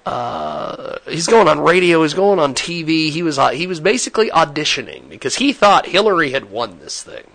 [0.05, 2.03] Uh, he's going on radio.
[2.03, 3.09] He's going on TV.
[3.09, 7.25] He was uh, he was basically auditioning because he thought Hillary had won this thing.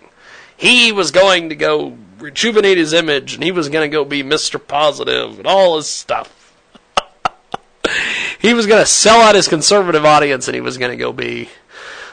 [0.55, 4.23] He was going to go rejuvenate his image, and he was going to go be
[4.23, 6.53] Mister Positive and all his stuff.
[8.39, 11.11] he was going to sell out his conservative audience, and he was going to go
[11.11, 11.49] be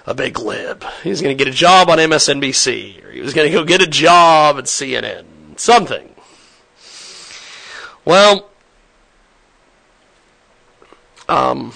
[0.06, 0.84] a big lib.
[1.02, 3.64] He was going to get a job on MSNBC, or he was going to go
[3.64, 6.14] get a job at CNN, something.
[8.04, 8.50] Well,
[11.28, 11.72] um,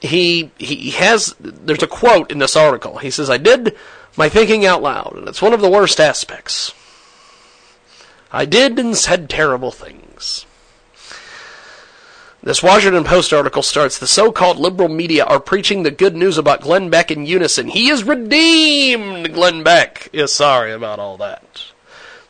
[0.00, 2.98] he he has there's a quote in this article.
[2.98, 3.76] He says, "I did
[4.16, 6.72] my thinking out loud, and it's one of the worst aspects.
[8.32, 10.46] I did and said terrible things."
[12.42, 16.38] This Washington Post article starts The so called liberal media are preaching the good news
[16.38, 17.68] about Glenn Beck in unison.
[17.68, 19.34] He is redeemed!
[19.34, 21.64] Glenn Beck is sorry about all that.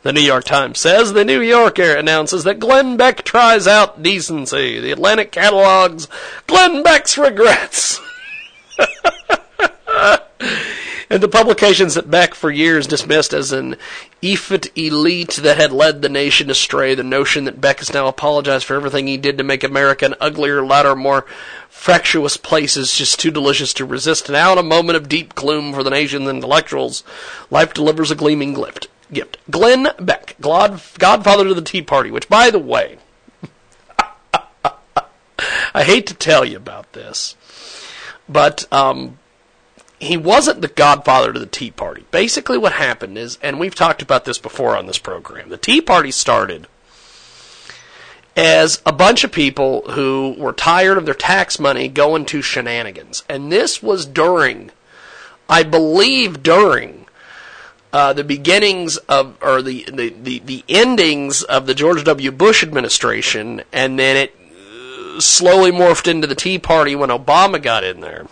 [0.03, 4.81] The New York Times says the New Yorker announces that Glenn Beck tries out decency.
[4.81, 6.09] The Atlantic catalogs
[6.45, 8.01] Glenn Beck's regrets.
[11.11, 13.75] and the publications that Beck for years dismissed as an
[14.21, 16.95] effete elite that had led the nation astray.
[16.95, 20.15] The notion that Beck has now apologized for everything he did to make America an
[20.21, 21.25] uglier, louder, more
[21.69, 24.29] fractious place is just too delicious to resist.
[24.29, 27.03] Now, in a moment of deep gloom for the nation's intellectuals,
[27.49, 29.37] life delivers a gleaming gift gift.
[29.49, 32.99] Glenn Beck, godfather to the Tea Party, which, by the way,
[35.73, 37.35] I hate to tell you about this,
[38.29, 39.17] but um,
[40.01, 42.05] he wasn't the godfather to the Tea Party.
[42.09, 45.79] Basically, what happened is, and we've talked about this before on this program, the Tea
[45.79, 46.67] Party started
[48.35, 53.23] as a bunch of people who were tired of their tax money going to shenanigans.
[53.29, 54.71] And this was during,
[55.47, 57.05] I believe, during
[57.93, 62.31] uh, the beginnings of, or the, the, the, the, endings of the George W.
[62.31, 67.99] Bush administration, and then it slowly morphed into the Tea Party when Obama got in
[67.99, 68.25] there.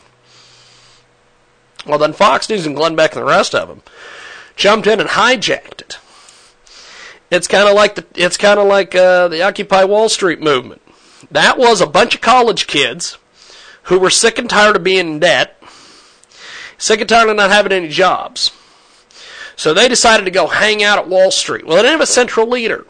[1.86, 3.82] Well, then Fox News and Glenn Beck and the rest of them
[4.56, 5.98] jumped in and hijacked it.
[7.32, 10.82] It's kind of like the it's kind of like uh, the Occupy Wall Street movement.
[11.32, 13.18] That was a bunch of college kids
[13.84, 15.62] who were sick and tired of being in debt,
[16.78, 18.52] sick and tired of not having any jobs.
[19.56, 21.66] So they decided to go hang out at Wall Street.
[21.66, 22.86] Well, they didn't have a central leader.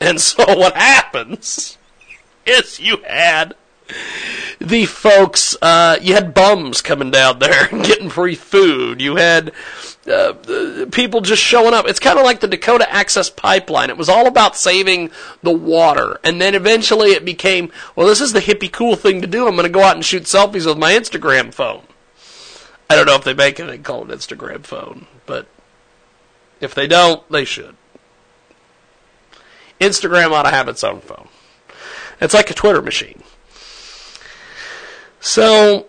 [0.00, 1.78] And so what happens
[2.44, 3.54] is you had
[4.60, 9.00] the folks, uh, you had bums coming down there and getting free food.
[9.00, 9.52] You had
[10.06, 10.34] uh,
[10.92, 11.86] people just showing up.
[11.88, 13.90] It's kind of like the Dakota Access Pipeline.
[13.90, 15.10] It was all about saving
[15.42, 16.20] the water.
[16.24, 19.46] And then eventually it became, well, this is the hippie cool thing to do.
[19.46, 21.82] I'm going to go out and shoot selfies with my Instagram phone.
[22.88, 25.46] I don't know if they make anything called an Instagram phone, but
[26.60, 27.76] if they don't, they should.
[29.80, 31.28] Instagram ought to have its own phone.
[32.20, 33.22] It's like a Twitter machine.
[35.24, 35.86] So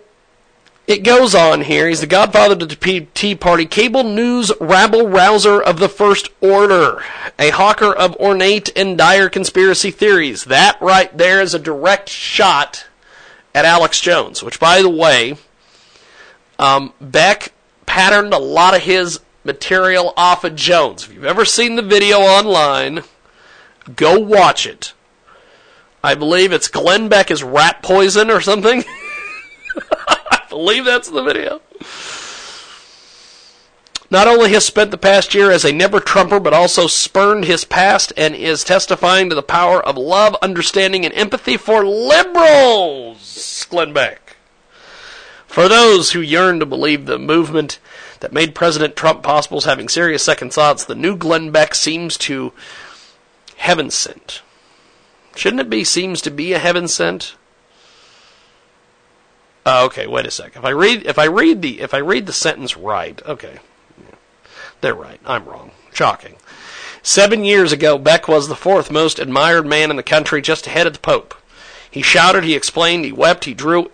[0.87, 1.89] it goes on here.
[1.89, 7.03] He's the godfather to the Tea Party, cable news rabble rouser of the First Order,
[7.37, 10.45] a hawker of ornate and dire conspiracy theories.
[10.45, 12.87] That right there is a direct shot
[13.53, 15.35] at Alex Jones, which, by the way,
[16.57, 17.51] um, Beck
[17.85, 21.03] patterned a lot of his material off of Jones.
[21.03, 23.03] If you've ever seen the video online,
[23.97, 24.93] go watch it.
[26.01, 28.85] I believe it's Glenn Beck is rat poison or something.
[30.07, 31.61] I believe that's the video.
[34.11, 37.65] Not only has spent the past year as a never Trumper, but also spurned his
[37.65, 43.65] past and is testifying to the power of love, understanding, and empathy for liberals.
[43.69, 44.37] Glenn Beck.
[45.47, 47.79] For those who yearn to believe the movement
[48.19, 52.17] that made President Trump possible is having serious second thoughts, the new Glenn Beck seems
[52.19, 52.53] to
[53.57, 54.41] heaven sent.
[55.35, 57.35] Shouldn't it be seems to be a heaven sent?
[59.65, 60.55] Uh, okay, wait a sec.
[60.55, 63.59] If I read if I read the if I read the sentence right, okay,
[64.81, 65.19] they're right.
[65.25, 65.71] I'm wrong.
[65.91, 66.35] Shocking.
[67.01, 70.87] Seven years ago, Beck was the fourth most admired man in the country, just ahead
[70.87, 71.35] of the Pope.
[71.89, 73.89] He shouted, he explained, he wept, he drew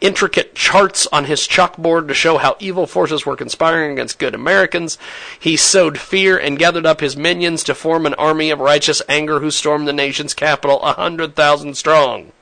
[0.00, 4.98] intricate charts on his chalkboard to show how evil forces were conspiring against good Americans.
[5.38, 9.40] He sowed fear and gathered up his minions to form an army of righteous anger
[9.40, 12.32] who stormed the nation's capital a hundred thousand strong.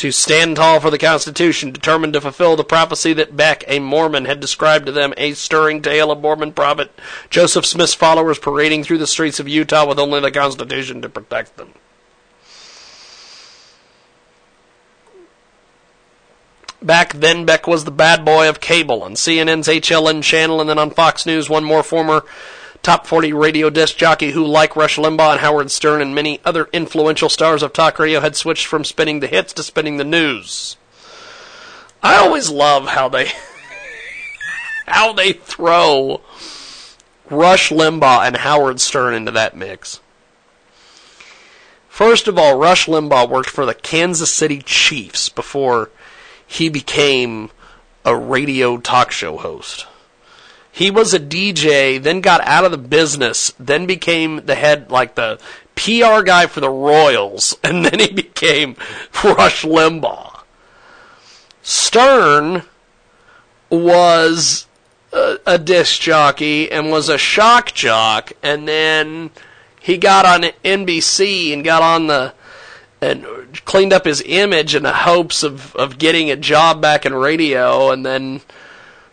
[0.00, 4.24] To stand tall for the Constitution, determined to fulfill the prophecy that Beck, a Mormon,
[4.24, 6.90] had described to them a stirring tale of Mormon prophet
[7.28, 11.58] Joseph Smith's followers parading through the streets of Utah with only the Constitution to protect
[11.58, 11.74] them.
[16.80, 20.78] Back then, Beck was the bad boy of cable on CNN's HLN channel, and then
[20.78, 22.24] on Fox News, one more former
[22.82, 26.68] top 40 radio disc jockey who, like Rush Limbaugh and Howard Stern and many other
[26.72, 30.76] influential stars of talk radio, had switched from spinning the hits to spinning the news.
[32.02, 33.32] I always love how they
[34.86, 36.22] how they throw
[37.28, 40.00] Rush Limbaugh and Howard Stern into that mix.
[41.88, 45.90] First of all, Rush Limbaugh worked for the Kansas City Chiefs before
[46.46, 47.50] he became
[48.04, 49.86] a radio talk show host.
[50.72, 55.14] He was a DJ, then got out of the business, then became the head, like
[55.14, 55.40] the
[55.74, 58.76] PR guy for the Royals, and then he became
[59.24, 60.42] Rush Limbaugh.
[61.62, 62.62] Stern
[63.68, 64.66] was
[65.12, 69.30] a, a disc jockey and was a shock jock, and then
[69.80, 72.34] he got on NBC and got on the
[73.00, 73.24] and
[73.64, 77.90] cleaned up his image in the hopes of, of getting a job back in radio.
[77.90, 78.42] And then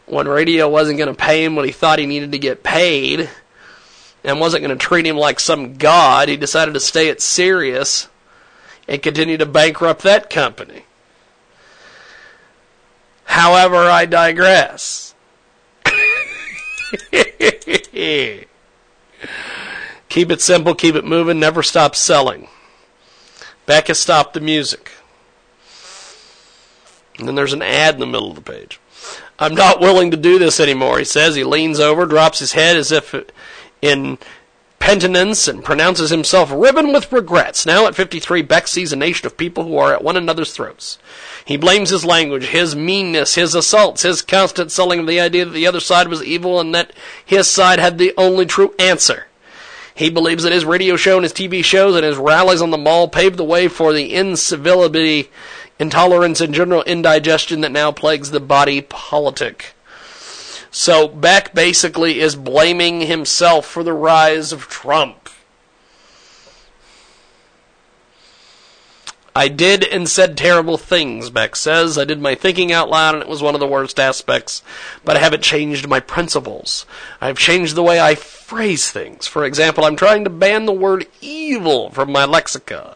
[0.08, 3.30] when radio wasn't going to pay him what he thought he needed to get paid
[4.24, 8.08] and wasn't going to treat him like some god, he decided to stay at Sirius
[8.88, 10.84] and continue to bankrupt that company.
[13.26, 15.14] However, I digress.
[20.10, 22.48] keep it simple, keep it moving, never stop selling.
[23.66, 24.92] Beck has stopped the music.
[27.20, 28.80] And then there's an ad in the middle of the page.
[29.40, 31.36] I'm not willing to do this anymore, he says.
[31.36, 33.14] He leans over, drops his head as if
[33.82, 34.18] in
[34.80, 37.66] penitence, and pronounces himself riven with regrets.
[37.66, 40.98] Now at 53, Beck sees a nation of people who are at one another's throats.
[41.46, 45.52] He blames his language, his meanness, his assaults, his constant selling of the idea that
[45.52, 46.92] the other side was evil and that
[47.26, 49.28] his side had the only true answer.
[49.98, 52.78] He believes that his radio show and his TV shows and his rallies on the
[52.78, 55.32] mall paved the way for the incivility,
[55.80, 59.74] intolerance, and general indigestion that now plagues the body politic.
[60.70, 65.27] So Beck basically is blaming himself for the rise of Trump.
[69.38, 71.96] I did and said terrible things, Beck says.
[71.96, 74.64] I did my thinking out loud and it was one of the worst aspects,
[75.06, 76.88] but I haven't changed my principles.
[77.22, 79.28] I've changed the way I phrase things.
[79.28, 82.96] For example, I'm trying to ban the word evil from my lexicon.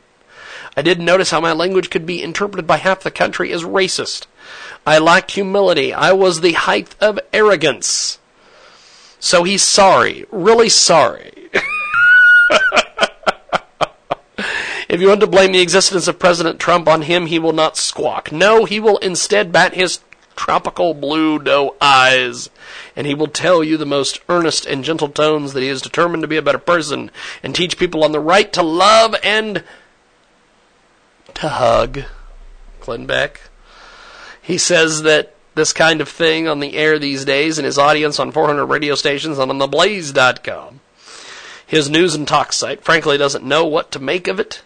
[0.76, 4.26] I did notice how my language could be interpreted by half the country as racist.
[4.84, 5.94] I lacked humility.
[5.94, 8.18] I was the height of arrogance.
[9.20, 10.26] So he's sorry.
[10.32, 11.52] Really sorry.
[14.92, 17.78] If you want to blame the existence of President Trump on him, he will not
[17.78, 18.30] squawk.
[18.30, 20.02] No, he will instead bat his
[20.36, 22.50] tropical blue doe eyes,
[22.94, 26.24] and he will tell you the most earnest and gentle tones that he is determined
[26.24, 27.10] to be a better person
[27.42, 29.64] and teach people on the right to love and
[31.36, 32.02] to hug.
[32.82, 33.40] Glenn Beck.
[34.42, 38.20] He says that this kind of thing on the air these days and his audience
[38.20, 40.82] on 400 radio stations and on theblaze.com.
[41.66, 44.64] His news and talk site frankly doesn't know what to make of it.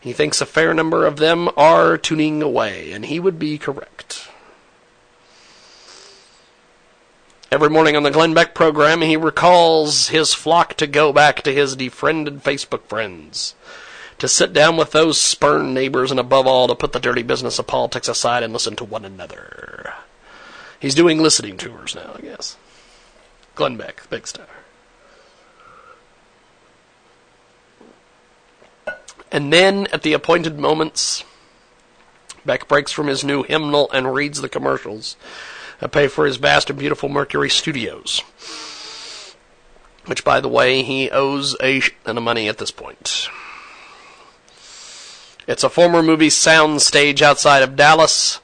[0.00, 4.28] He thinks a fair number of them are tuning away, and he would be correct.
[7.52, 11.52] Every morning on the Glenn Beck program, he recalls his flock to go back to
[11.52, 13.54] his defriended Facebook friends,
[14.18, 17.58] to sit down with those spurned neighbors, and above all, to put the dirty business
[17.58, 19.94] of politics aside and listen to one another.
[20.78, 22.56] He's doing listening tours now, I guess.
[23.54, 24.46] Glenn Beck, big star.
[29.32, 31.24] And then, at the appointed moments,
[32.44, 35.16] Beck breaks from his new hymnal and reads the commercials
[35.78, 38.22] that pay for his vast and beautiful Mercury Studios.
[40.06, 43.28] Which, by the way, he owes a ton of money at this point.
[45.46, 48.40] It's a former movie sound stage outside of Dallas.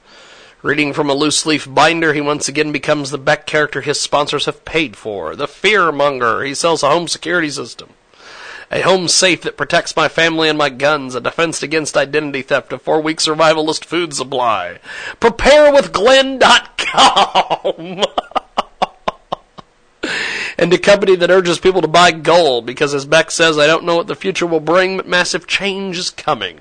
[0.62, 4.46] Reading from a loose leaf binder, he once again becomes the Beck character his sponsors
[4.46, 5.36] have paid for.
[5.36, 6.42] The fear monger.
[6.42, 7.90] He sells a home security system
[8.70, 12.72] a home safe that protects my family and my guns, a defense against identity theft,
[12.72, 14.78] a four week survivalist food supply.
[15.20, 18.04] Prepare with PrepareWithGlenn.com!
[20.58, 23.84] and a company that urges people to buy gold because, as Beck says, I don't
[23.84, 26.60] know what the future will bring, but massive change is coming.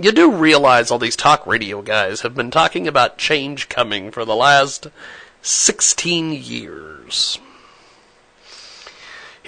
[0.00, 4.24] You do realize all these talk radio guys have been talking about change coming for
[4.24, 4.86] the last
[5.42, 7.40] 16 years.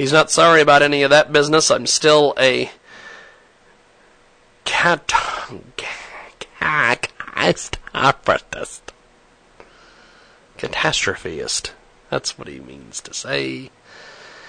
[0.01, 1.70] He's not sorry about any of that business.
[1.70, 2.70] I'm still a
[4.64, 5.12] cat
[6.57, 8.92] Catastropheist.
[10.57, 11.74] Catastropheist.
[12.09, 13.70] That's what he means to say.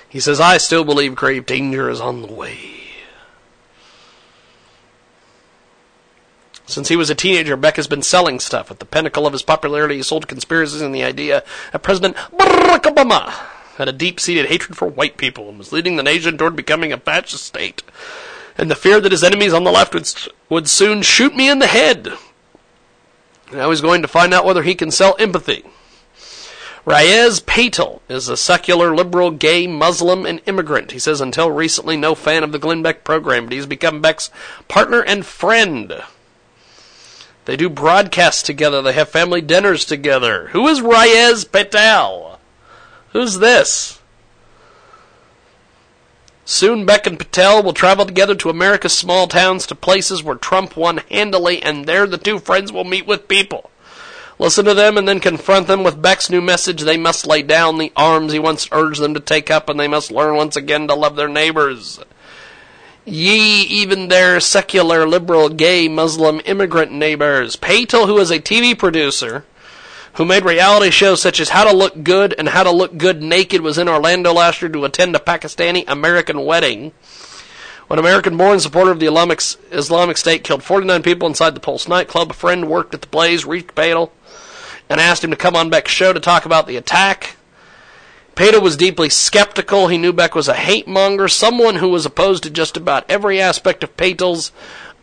[0.08, 2.84] He says, I still believe grave danger is on the way.
[6.66, 8.72] Since he was a teenager, Beck has been selling stuff.
[8.72, 11.44] At the pinnacle of his popularity, he sold conspiracies and the idea
[11.74, 13.34] that President Barack Obama
[13.82, 16.98] had a deep-seated hatred for white people and was leading the nation toward becoming a
[16.98, 17.82] fascist state.
[18.56, 20.08] And the fear that his enemies on the left would,
[20.50, 22.14] would soon shoot me in the head.
[23.52, 25.66] Now he's going to find out whether he can sell empathy.
[26.86, 30.92] Reyes Patel is a secular, liberal, gay, Muslim, and immigrant.
[30.92, 34.30] He says until recently no fan of the Glenn Beck program, but he's become Beck's
[34.68, 36.04] partner and friend.
[37.46, 38.84] They do broadcasts together.
[38.84, 40.50] They have family dinners together.
[40.50, 42.31] Who is Reyes Patel?
[43.14, 44.00] Who's this?
[46.46, 50.76] Soon Beck and Patel will travel together to America's small towns to places where Trump
[50.76, 53.70] won handily, and there the two friends will meet with people.
[54.40, 56.82] Listen to them and then confront them with Beck's new message.
[56.82, 59.88] They must lay down the arms he once urged them to take up, and they
[59.88, 62.00] must learn once again to love their neighbors.
[63.06, 67.56] Ye, even their secular, liberal, gay, Muslim immigrant neighbors.
[67.56, 69.46] Patel, who is a TV producer,
[70.16, 73.22] who made reality shows such as How to Look Good and How to Look Good
[73.22, 76.92] Naked, was in Orlando last year to attend a Pakistani American wedding.
[77.88, 79.42] When American born supporter of the Islamic,
[79.72, 83.46] Islamic State killed 49 people inside the Pulse nightclub, a friend worked at the Blaze,
[83.46, 84.12] reached Patel,
[84.90, 87.36] and asked him to come on Beck's show to talk about the attack.
[88.36, 89.88] Patel was deeply skeptical.
[89.88, 93.42] He knew Beck was a hate monger, someone who was opposed to just about every
[93.42, 94.52] aspect of Patel's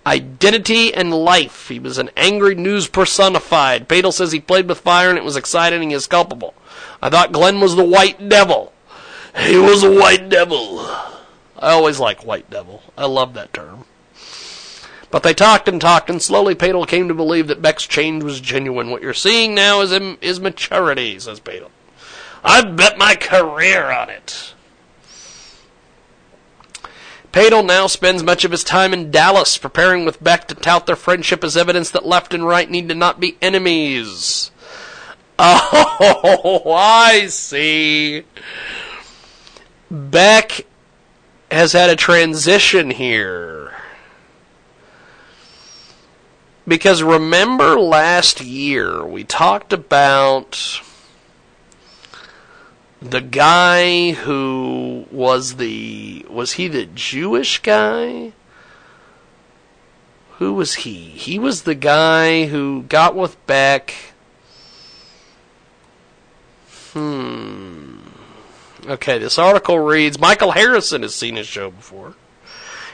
[0.09, 1.69] identity and life.
[1.69, 3.89] He was an angry news personified.
[3.89, 6.55] Patel says he played with fire and it was exciting and he is culpable.
[7.03, 8.73] I thought Glenn was the white devil.
[9.39, 10.81] He was a white devil.
[11.59, 12.83] I always like white devil.
[12.97, 13.85] I love that term.
[15.11, 18.41] But they talked and talked, and slowly Patel came to believe that Beck's change was
[18.41, 18.91] genuine.
[18.91, 21.71] What you're seeing now is, is maturity, says Patel.
[22.45, 24.55] I've bet my career on it.
[27.33, 30.97] Patel now spends much of his time in Dallas preparing with Beck to tout their
[30.97, 34.51] friendship as evidence that left and right need to not be enemies.
[36.01, 38.25] Oh, I see.
[39.91, 40.67] Beck
[41.51, 43.73] has had a transition here.
[46.67, 50.81] Because remember last year we talked about
[53.01, 58.33] the guy who was the was he the Jewish guy?
[60.39, 60.95] Who was he?
[60.95, 63.95] He was the guy who got with Beck.
[66.93, 67.99] Hmm.
[68.87, 72.15] Okay, this article reads Michael Harrison has seen his show before.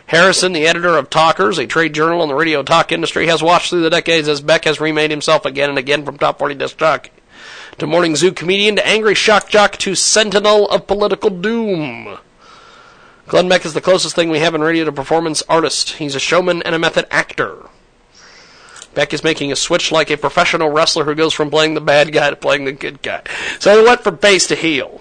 [0.06, 3.70] Harrison, the editor of Talkers, a trade journal in the radio talk industry, has watched
[3.70, 6.76] through the decades as Beck has remade himself again and again from top 40 disc
[6.76, 7.10] jockey
[7.78, 12.18] to morning zoo comedian to angry shock jock to sentinel of political doom.
[13.26, 15.92] Glenn Beck is the closest thing we have in radio to performance artist.
[15.92, 17.68] He's a showman and a method actor.
[18.94, 22.12] Beck is making a switch like a professional wrestler who goes from playing the bad
[22.12, 23.22] guy to playing the good guy.
[23.58, 25.00] So he went from face to heel.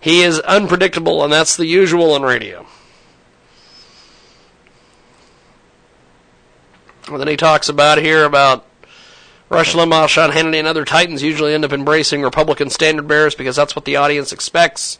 [0.00, 2.66] He is unpredictable, and that's the usual in radio.
[7.08, 8.67] And then he talks about here about
[9.50, 13.56] Rush Limbaugh, Sean Hannity, and other titans usually end up embracing Republican standard bearers because
[13.56, 14.98] that's what the audience expects.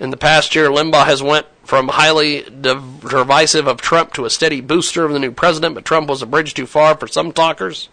[0.00, 4.60] In the past year, Limbaugh has went from highly divisive of Trump to a steady
[4.60, 7.90] booster of the new president, but Trump was a bridge too far for some talkers.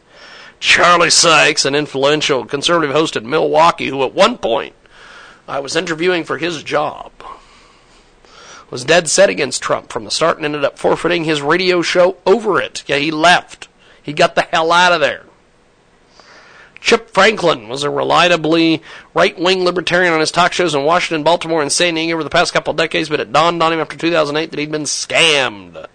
[0.60, 4.74] Charlie Sykes, an influential conservative host in Milwaukee, who at one point
[5.47, 7.12] I was interviewing for his job,
[8.70, 12.16] was dead set against Trump from the start and ended up forfeiting his radio show
[12.26, 12.84] over it.
[12.88, 13.68] Yeah, he left.
[14.02, 15.26] He got the hell out of there.
[16.82, 18.82] Chip Franklin was a reliably
[19.13, 22.29] right wing libertarian on his talk shows in Washington, Baltimore, and San Diego over the
[22.29, 25.86] past couple of decades, but it dawned on him after 2008 that he'd been scammed.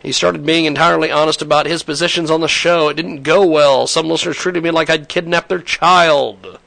[0.00, 2.88] He started being entirely honest about his positions on the show.
[2.88, 3.86] It didn't go well.
[3.86, 6.58] Some listeners treated me like I'd kidnapped their child.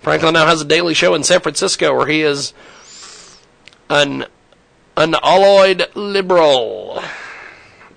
[0.00, 2.52] Franklin now has a daily show in San Francisco where he is
[3.88, 4.26] an
[4.96, 7.02] unalloyed liberal.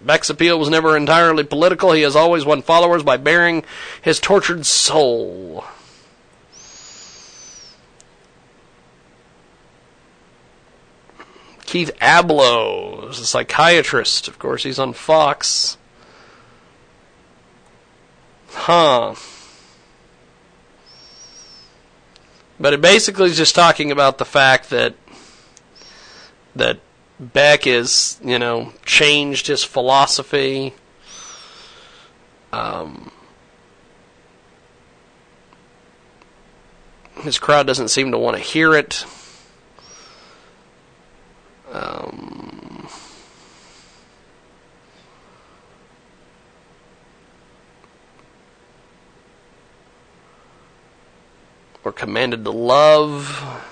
[0.06, 1.92] Beck's appeal was never entirely political.
[1.92, 3.64] He has always won followers by bearing
[4.02, 5.66] his tortured soul.
[11.66, 14.28] Keith Ablow is a psychiatrist.
[14.28, 15.78] Of course, he's on Fox.
[18.50, 19.16] Huh.
[22.60, 24.96] But it basically is just talking about the fact that
[26.56, 26.80] that
[27.20, 30.74] Beck is, you know, changed his philosophy.
[32.52, 33.12] Um,
[37.22, 39.06] his crowd doesn't seem to want to hear it.
[41.72, 42.88] Um,
[51.84, 53.72] we're commanded to love.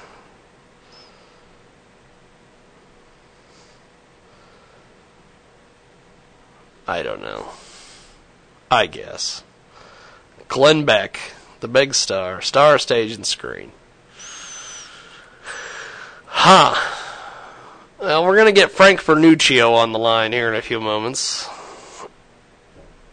[6.88, 7.50] I don't know.
[8.70, 9.44] I guess.
[10.48, 11.20] Glenn Beck,
[11.62, 13.72] the big star, star stage and screen.
[16.26, 16.76] Huh.
[18.00, 21.48] Well, we're going to get Frank Vernuccio on the line here in a few moments.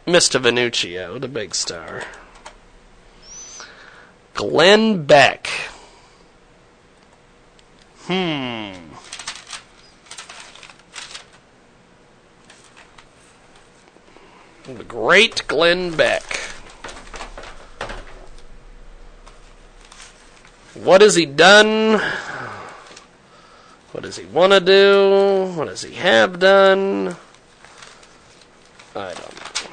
[0.06, 0.40] Mr.
[0.40, 2.02] Vernuccio, the big star.
[4.34, 5.46] Glenn Beck.
[8.06, 8.72] Hmm.
[14.76, 16.22] The great Glenn Beck.
[20.74, 22.00] What has he done?
[23.90, 25.52] What does he want to do?
[25.56, 27.16] What does he have done?
[28.94, 29.70] I don't know.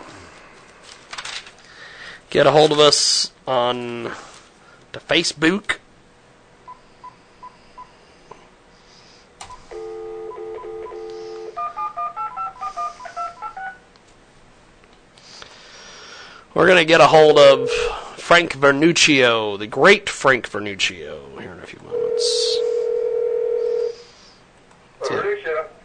[2.32, 5.77] Get a hold of us on the Facebook.
[16.58, 17.70] We're going to get a hold of
[18.18, 22.58] Frank Vernuccio, the great Frank Vernuccio, here in a few moments.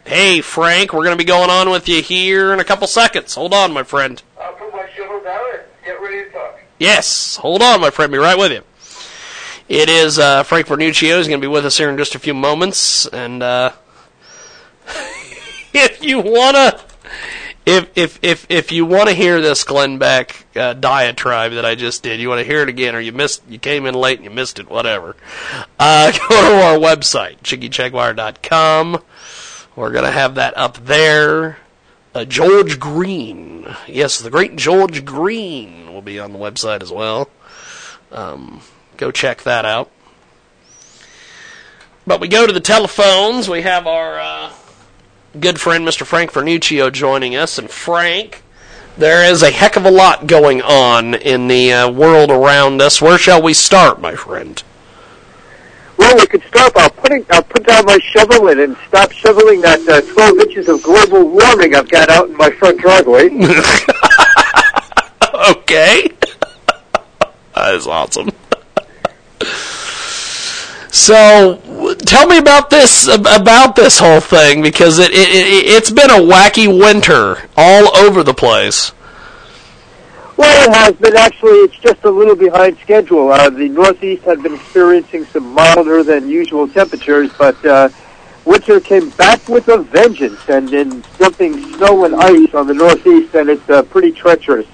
[0.03, 3.35] Hey, Frank, we're going to be going on with you here in a couple seconds.
[3.35, 4.23] Hold on, my friend.
[4.41, 6.59] I'll put my shovel down and get ready to talk.
[6.79, 8.11] Yes, hold on, my friend.
[8.11, 8.63] Be right with you.
[9.69, 11.19] It is uh, Frank Vernuccio.
[11.19, 13.73] He's going to be with us here in just a few moments, and uh,
[15.71, 16.79] if you wanna,
[17.65, 21.75] if if if if you want to hear this Glenn Beck uh, diatribe that I
[21.75, 24.17] just did, you want to hear it again, or you missed, you came in late
[24.17, 25.15] and you missed it, whatever.
[25.79, 29.01] Uh, go to our website, jiggyjaguar.com.
[29.75, 31.57] We're to have that up there.
[32.13, 33.75] Uh, George Green.
[33.87, 37.29] Yes, the great George Green will be on the website as well.
[38.11, 38.61] Um,
[38.97, 39.89] go check that out.
[42.05, 43.49] But we go to the telephones.
[43.49, 44.53] We have our uh,
[45.39, 46.05] good friend, Mr.
[46.05, 47.57] Frank Vernuccio, joining us.
[47.57, 48.43] And Frank,
[48.97, 53.01] there is a heck of a lot going on in the uh, world around us.
[53.01, 54.61] Where shall we start, my friend?
[55.97, 56.73] Well, we could start.
[56.73, 60.69] by putting I'll put down my shovel in and stop shoveling that uh, 12 inches
[60.69, 63.25] of global warming I've got out in my front driveway.
[65.49, 66.07] okay.
[67.55, 68.31] that is awesome.
[70.91, 71.61] so,
[72.05, 76.19] tell me about this about this whole thing because it, it, it it's been a
[76.19, 78.91] wacky winter all over the place.
[80.35, 81.59] Well, it has been actually.
[81.59, 83.31] It's just a little behind schedule.
[83.31, 87.89] Uh, the Northeast had been experiencing some milder than usual temperatures, but uh,
[88.43, 93.35] winter came back with a vengeance, and in dumping snow and ice on the Northeast,
[93.35, 94.67] and it's uh, pretty treacherous.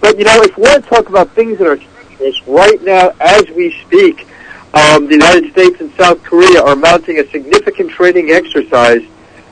[0.00, 3.12] But you know, if we want to talk about things that are treacherous right now,
[3.20, 4.26] as we speak,
[4.72, 9.02] um, the United States and South Korea are mounting a significant training exercise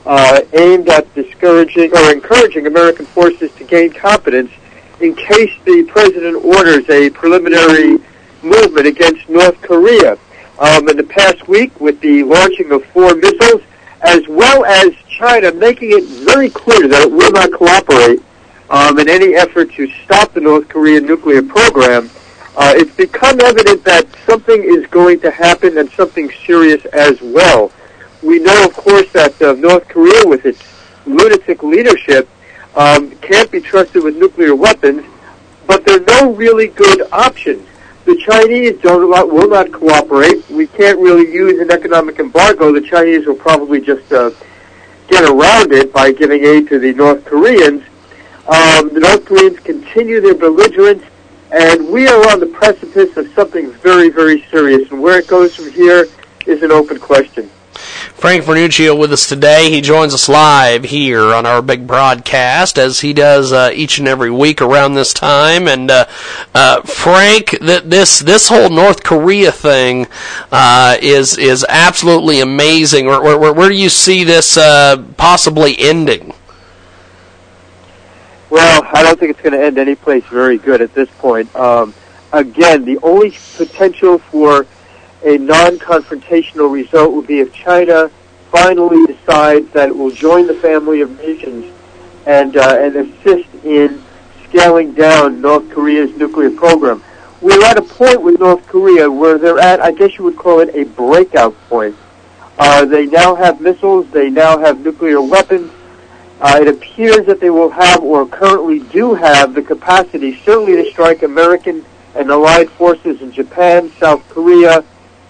[0.05, 4.51] uh, aimed at discouraging or encouraging American forces to gain competence
[5.01, 7.97] in case the president orders a preliminary
[8.41, 10.17] movement against North Korea.
[10.59, 13.61] Um, in the past week, with the launching of four missiles,
[14.01, 18.19] as well as China making it very clear that it will not cooperate
[18.69, 22.09] um, in any effort to stop the North Korean nuclear program,
[22.59, 27.71] uh, it's become evident that something is going to happen and something serious as well.
[28.21, 30.61] We know, of course, that uh, North Korea, with its
[31.05, 32.27] lunatic leadership,
[32.75, 35.05] um, can't be trusted with nuclear weapons,
[35.67, 37.65] but there are no really good options.
[38.03, 40.47] The Chinese don't will not cooperate.
[40.49, 42.73] We can't really use an economic embargo.
[42.73, 44.31] The Chinese will probably just uh,
[45.07, 47.83] get around it by giving aid to the North Koreans.
[48.47, 51.03] Um, the North Koreans continue their belligerence,
[51.51, 54.89] and we are on the precipice of something very, very serious.
[54.91, 56.07] And where it goes from here
[56.45, 57.49] is an open question.
[58.19, 59.69] Frank Vernuccio with us today.
[59.69, 64.07] He joins us live here on our big broadcast, as he does uh, each and
[64.09, 65.69] every week around this time.
[65.69, 66.05] And uh,
[66.53, 70.07] uh, Frank, th- this this whole North Korea thing
[70.51, 73.05] uh, is is absolutely amazing.
[73.05, 76.33] Where, where, where do you see this uh, possibly ending?
[78.49, 81.53] Well, I don't think it's going to end any place very good at this point.
[81.55, 81.93] Um,
[82.33, 84.65] again, the only potential for
[85.23, 88.09] a non-confrontational result would be if China
[88.51, 91.71] finally decides that it will join the family of nations
[92.25, 94.01] and uh, and assist in
[94.47, 97.03] scaling down North Korea's nuclear program.
[97.41, 100.59] We're at a point with North Korea where they're at, I guess you would call
[100.59, 101.95] it a breakout point.
[102.57, 105.71] Uh, they now have missiles, they now have nuclear weapons.
[106.41, 110.89] Uh, it appears that they will have, or currently do have, the capacity, certainly to
[110.89, 111.83] strike American
[112.15, 114.83] and allied forces in Japan, South Korea,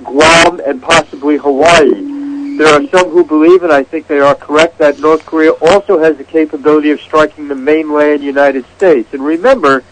[0.04, 2.58] Guam, and possibly Hawaii.
[2.58, 5.98] There are some who believe, and I think they are correct, that North Korea also
[5.98, 9.14] has the capability of striking the mainland United States.
[9.14, 9.84] And remember,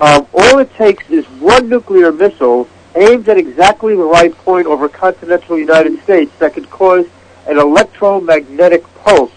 [0.00, 4.88] um, all it takes is one nuclear missile aimed at exactly the right point over
[4.88, 7.06] continental United States that could cause
[7.46, 9.30] an electromagnetic pulse.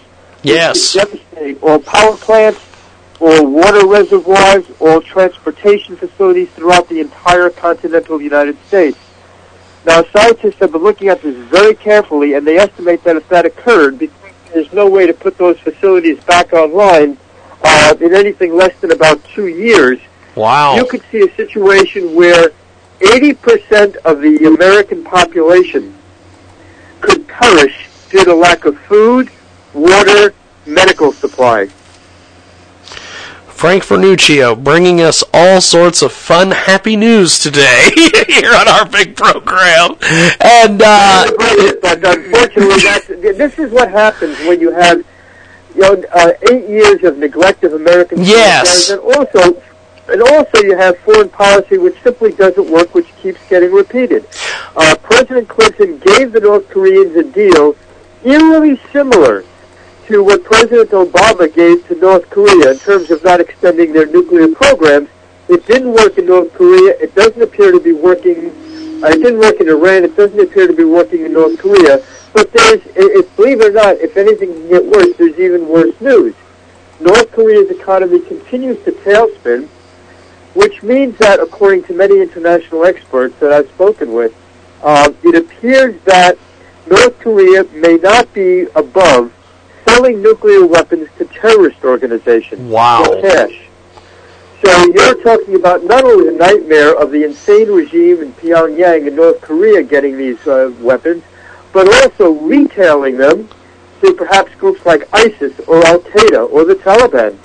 [0.44, 0.94] Yes.
[0.94, 2.60] Devastate all power plants,
[3.20, 8.98] all water reservoirs, all transportation facilities throughout the entire continental United States.
[9.86, 13.46] Now, scientists have been looking at this very carefully, and they estimate that if that
[13.46, 14.10] occurred,
[14.54, 17.18] there's no way to put those facilities back online
[17.64, 20.00] uh, in anything less than about two years,
[20.36, 20.76] Wow.
[20.76, 22.52] you could see a situation where
[23.02, 25.96] 80% of the American population
[27.02, 29.30] could perish due to lack of food,
[29.74, 30.34] water,
[30.66, 31.68] medical supply.
[33.48, 37.90] Frank Vernuccio bringing us all sorts of fun, happy news today
[38.28, 39.98] here on our big program.
[40.40, 41.30] And uh,
[41.82, 45.04] but unfortunately, that's, this is what happens when you have
[45.76, 48.92] you know uh, eight years of neglect of American Yes.
[48.92, 49.62] and also
[50.08, 54.26] and also you have foreign policy which simply doesn't work, which keeps getting repeated.
[54.78, 57.76] Uh, President Clinton gave the North Koreans a deal
[58.24, 59.44] eerily similar
[60.10, 64.48] to what President Obama gave to North Korea in terms of not extending their nuclear
[64.48, 65.08] programs.
[65.48, 66.98] It didn't work in North Korea.
[67.00, 68.50] It doesn't appear to be working.
[69.04, 70.04] Uh, it didn't work in Iran.
[70.04, 72.04] It doesn't appear to be working in North Korea.
[72.34, 72.82] But there's,
[73.36, 76.34] believe it or not, if anything can get worse, there's even worse news.
[77.00, 79.68] North Korea's economy continues to tailspin,
[80.56, 84.34] which means that, according to many international experts that I've spoken with,
[84.82, 86.36] uh, it appears that
[86.88, 89.32] North Korea may not be above
[89.90, 93.04] selling nuclear weapons to terrorist organizations Wow.
[93.04, 93.62] for cash.
[94.64, 99.16] So you're talking about not only the nightmare of the insane regime in Pyongyang and
[99.16, 101.24] North Korea getting these uh, weapons,
[101.72, 103.48] but also retailing them
[104.02, 107.38] to perhaps groups like ISIS or Al Qaeda or the Taliban.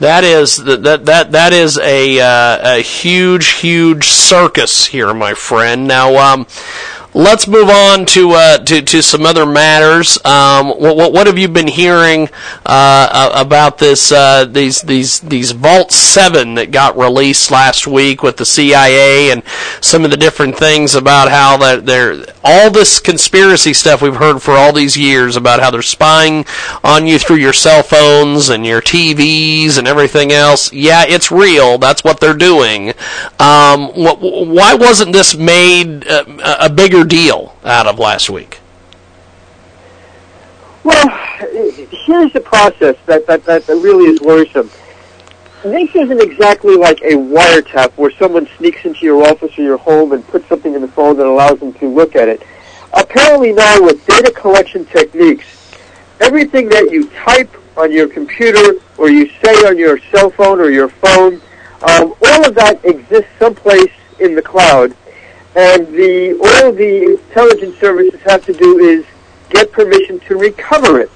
[0.00, 5.86] that is that that that, is a uh, a huge huge circus here, my friend.
[5.86, 6.46] Now, um,
[7.14, 10.18] let's move on to uh, to to some other matters.
[10.24, 12.28] Um, what, what have you been hearing
[12.64, 18.36] uh, about this uh, these these these Vault Seven that got released last week with
[18.36, 19.42] the CIA and
[19.80, 24.40] some of the different things about how that they're all this conspiracy stuff we've heard
[24.40, 26.44] for all these years about how they're spying
[26.82, 30.72] on you through your cell phones and your TVs and everything else.
[30.72, 31.78] Yeah, it's real.
[31.78, 32.90] That's what they're doing.
[33.38, 36.24] Um, wh- why wasn't this made uh,
[36.60, 38.58] a bigger deal out of last week?
[40.84, 41.08] Well,
[42.06, 44.68] here's the process that, that, that really is worrisome.
[45.62, 50.10] This isn't exactly like a wiretap where someone sneaks into your office or your home
[50.10, 52.42] and puts something in the phone that allows them to look at it.
[52.92, 55.46] Apparently now with data collection techniques,
[56.20, 60.68] everything that you type on your computer or you say on your cell phone or
[60.68, 61.40] your phone,
[61.82, 64.96] um, all of that exists someplace in the cloud.
[65.54, 69.06] And the all the intelligence services have to do is
[69.50, 71.10] get permission to recover it.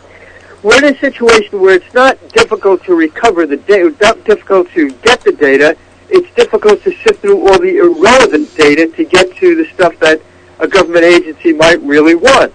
[0.62, 4.90] We're in a situation where it's not difficult to recover the data, not difficult to
[4.90, 5.76] get the data.
[6.09, 10.20] It's difficult to sift through all the irrelevant data to get to the stuff that
[10.59, 12.52] a government agency might really want.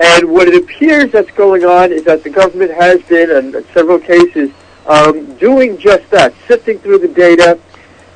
[0.00, 3.98] And what it appears that's going on is that the government has been, in several
[3.98, 4.50] cases,
[4.86, 7.58] um, doing just that, sifting through the data,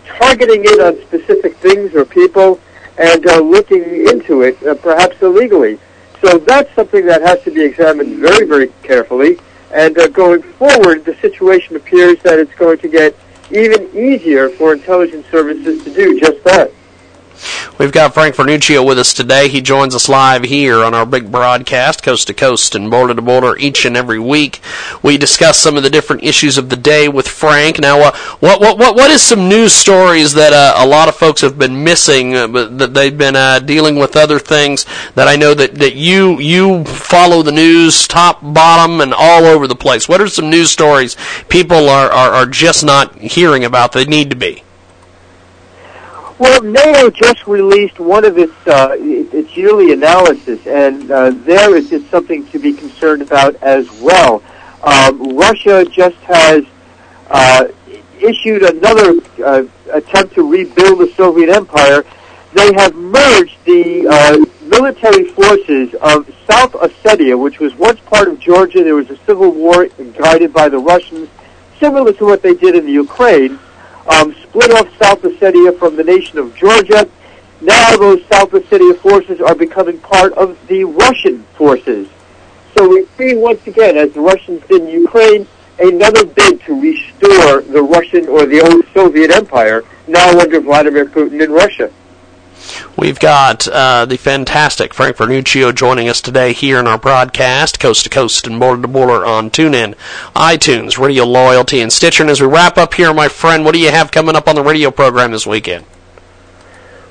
[0.07, 2.61] targeting it on specific things or people,
[2.97, 5.79] and uh, looking into it, uh, perhaps illegally.
[6.21, 9.39] So that's something that has to be examined very, very carefully.
[9.73, 13.15] And uh, going forward, the situation appears that it's going to get
[13.51, 16.73] even easier for intelligence services to do just that.
[17.79, 19.49] We've got Frank Vernuccio with us today.
[19.49, 23.23] He joins us live here on our big broadcast, coast to coast and border to
[23.23, 24.61] border, each and every week.
[25.03, 27.79] We discuss some of the different issues of the day with Frank.
[27.79, 31.17] Now, uh, what what what what is some news stories that uh, a lot of
[31.17, 34.85] folks have been missing, uh, but that they've been uh, dealing with other things
[35.15, 39.67] that I know that that you you follow the news top, bottom, and all over
[39.67, 40.09] the place.
[40.09, 41.17] What are some news stories
[41.49, 43.93] people are are, are just not hearing about?
[43.93, 44.63] They need to be.
[46.39, 51.91] Well, NATO just released one of its uh, its yearly analysis, and uh, there is
[51.91, 54.41] just something to be concerned about as well.
[54.85, 56.65] Um, Russia just has
[57.29, 57.67] uh,
[58.21, 62.05] issued another uh, attempt to rebuild the Soviet Empire.
[62.55, 68.39] They have merged the uh, military forces of South Ossetia, which was once part of
[68.39, 68.85] Georgia.
[68.85, 71.29] There was a civil war guided by the Russians,
[71.81, 73.59] similar to what they did in the Ukraine.
[74.09, 77.09] Um, split off South Ossetia from the nation of Georgia.
[77.61, 82.09] Now those South Ossetia forces are becoming part of the Russian forces.
[82.77, 85.47] So we see once again, as the Russians did in Ukraine,
[85.79, 91.43] another bid to restore the Russian or the old Soviet Empire, now under Vladimir Putin
[91.43, 91.91] in Russia.
[92.97, 98.05] We've got uh, the fantastic Frank Vernuccio joining us today here in our broadcast, coast
[98.05, 99.95] to coast and border to border on TuneIn,
[100.35, 102.23] iTunes, Radio Loyalty, and Stitcher.
[102.23, 104.55] And as we wrap up here, my friend, what do you have coming up on
[104.55, 105.85] the radio program this weekend?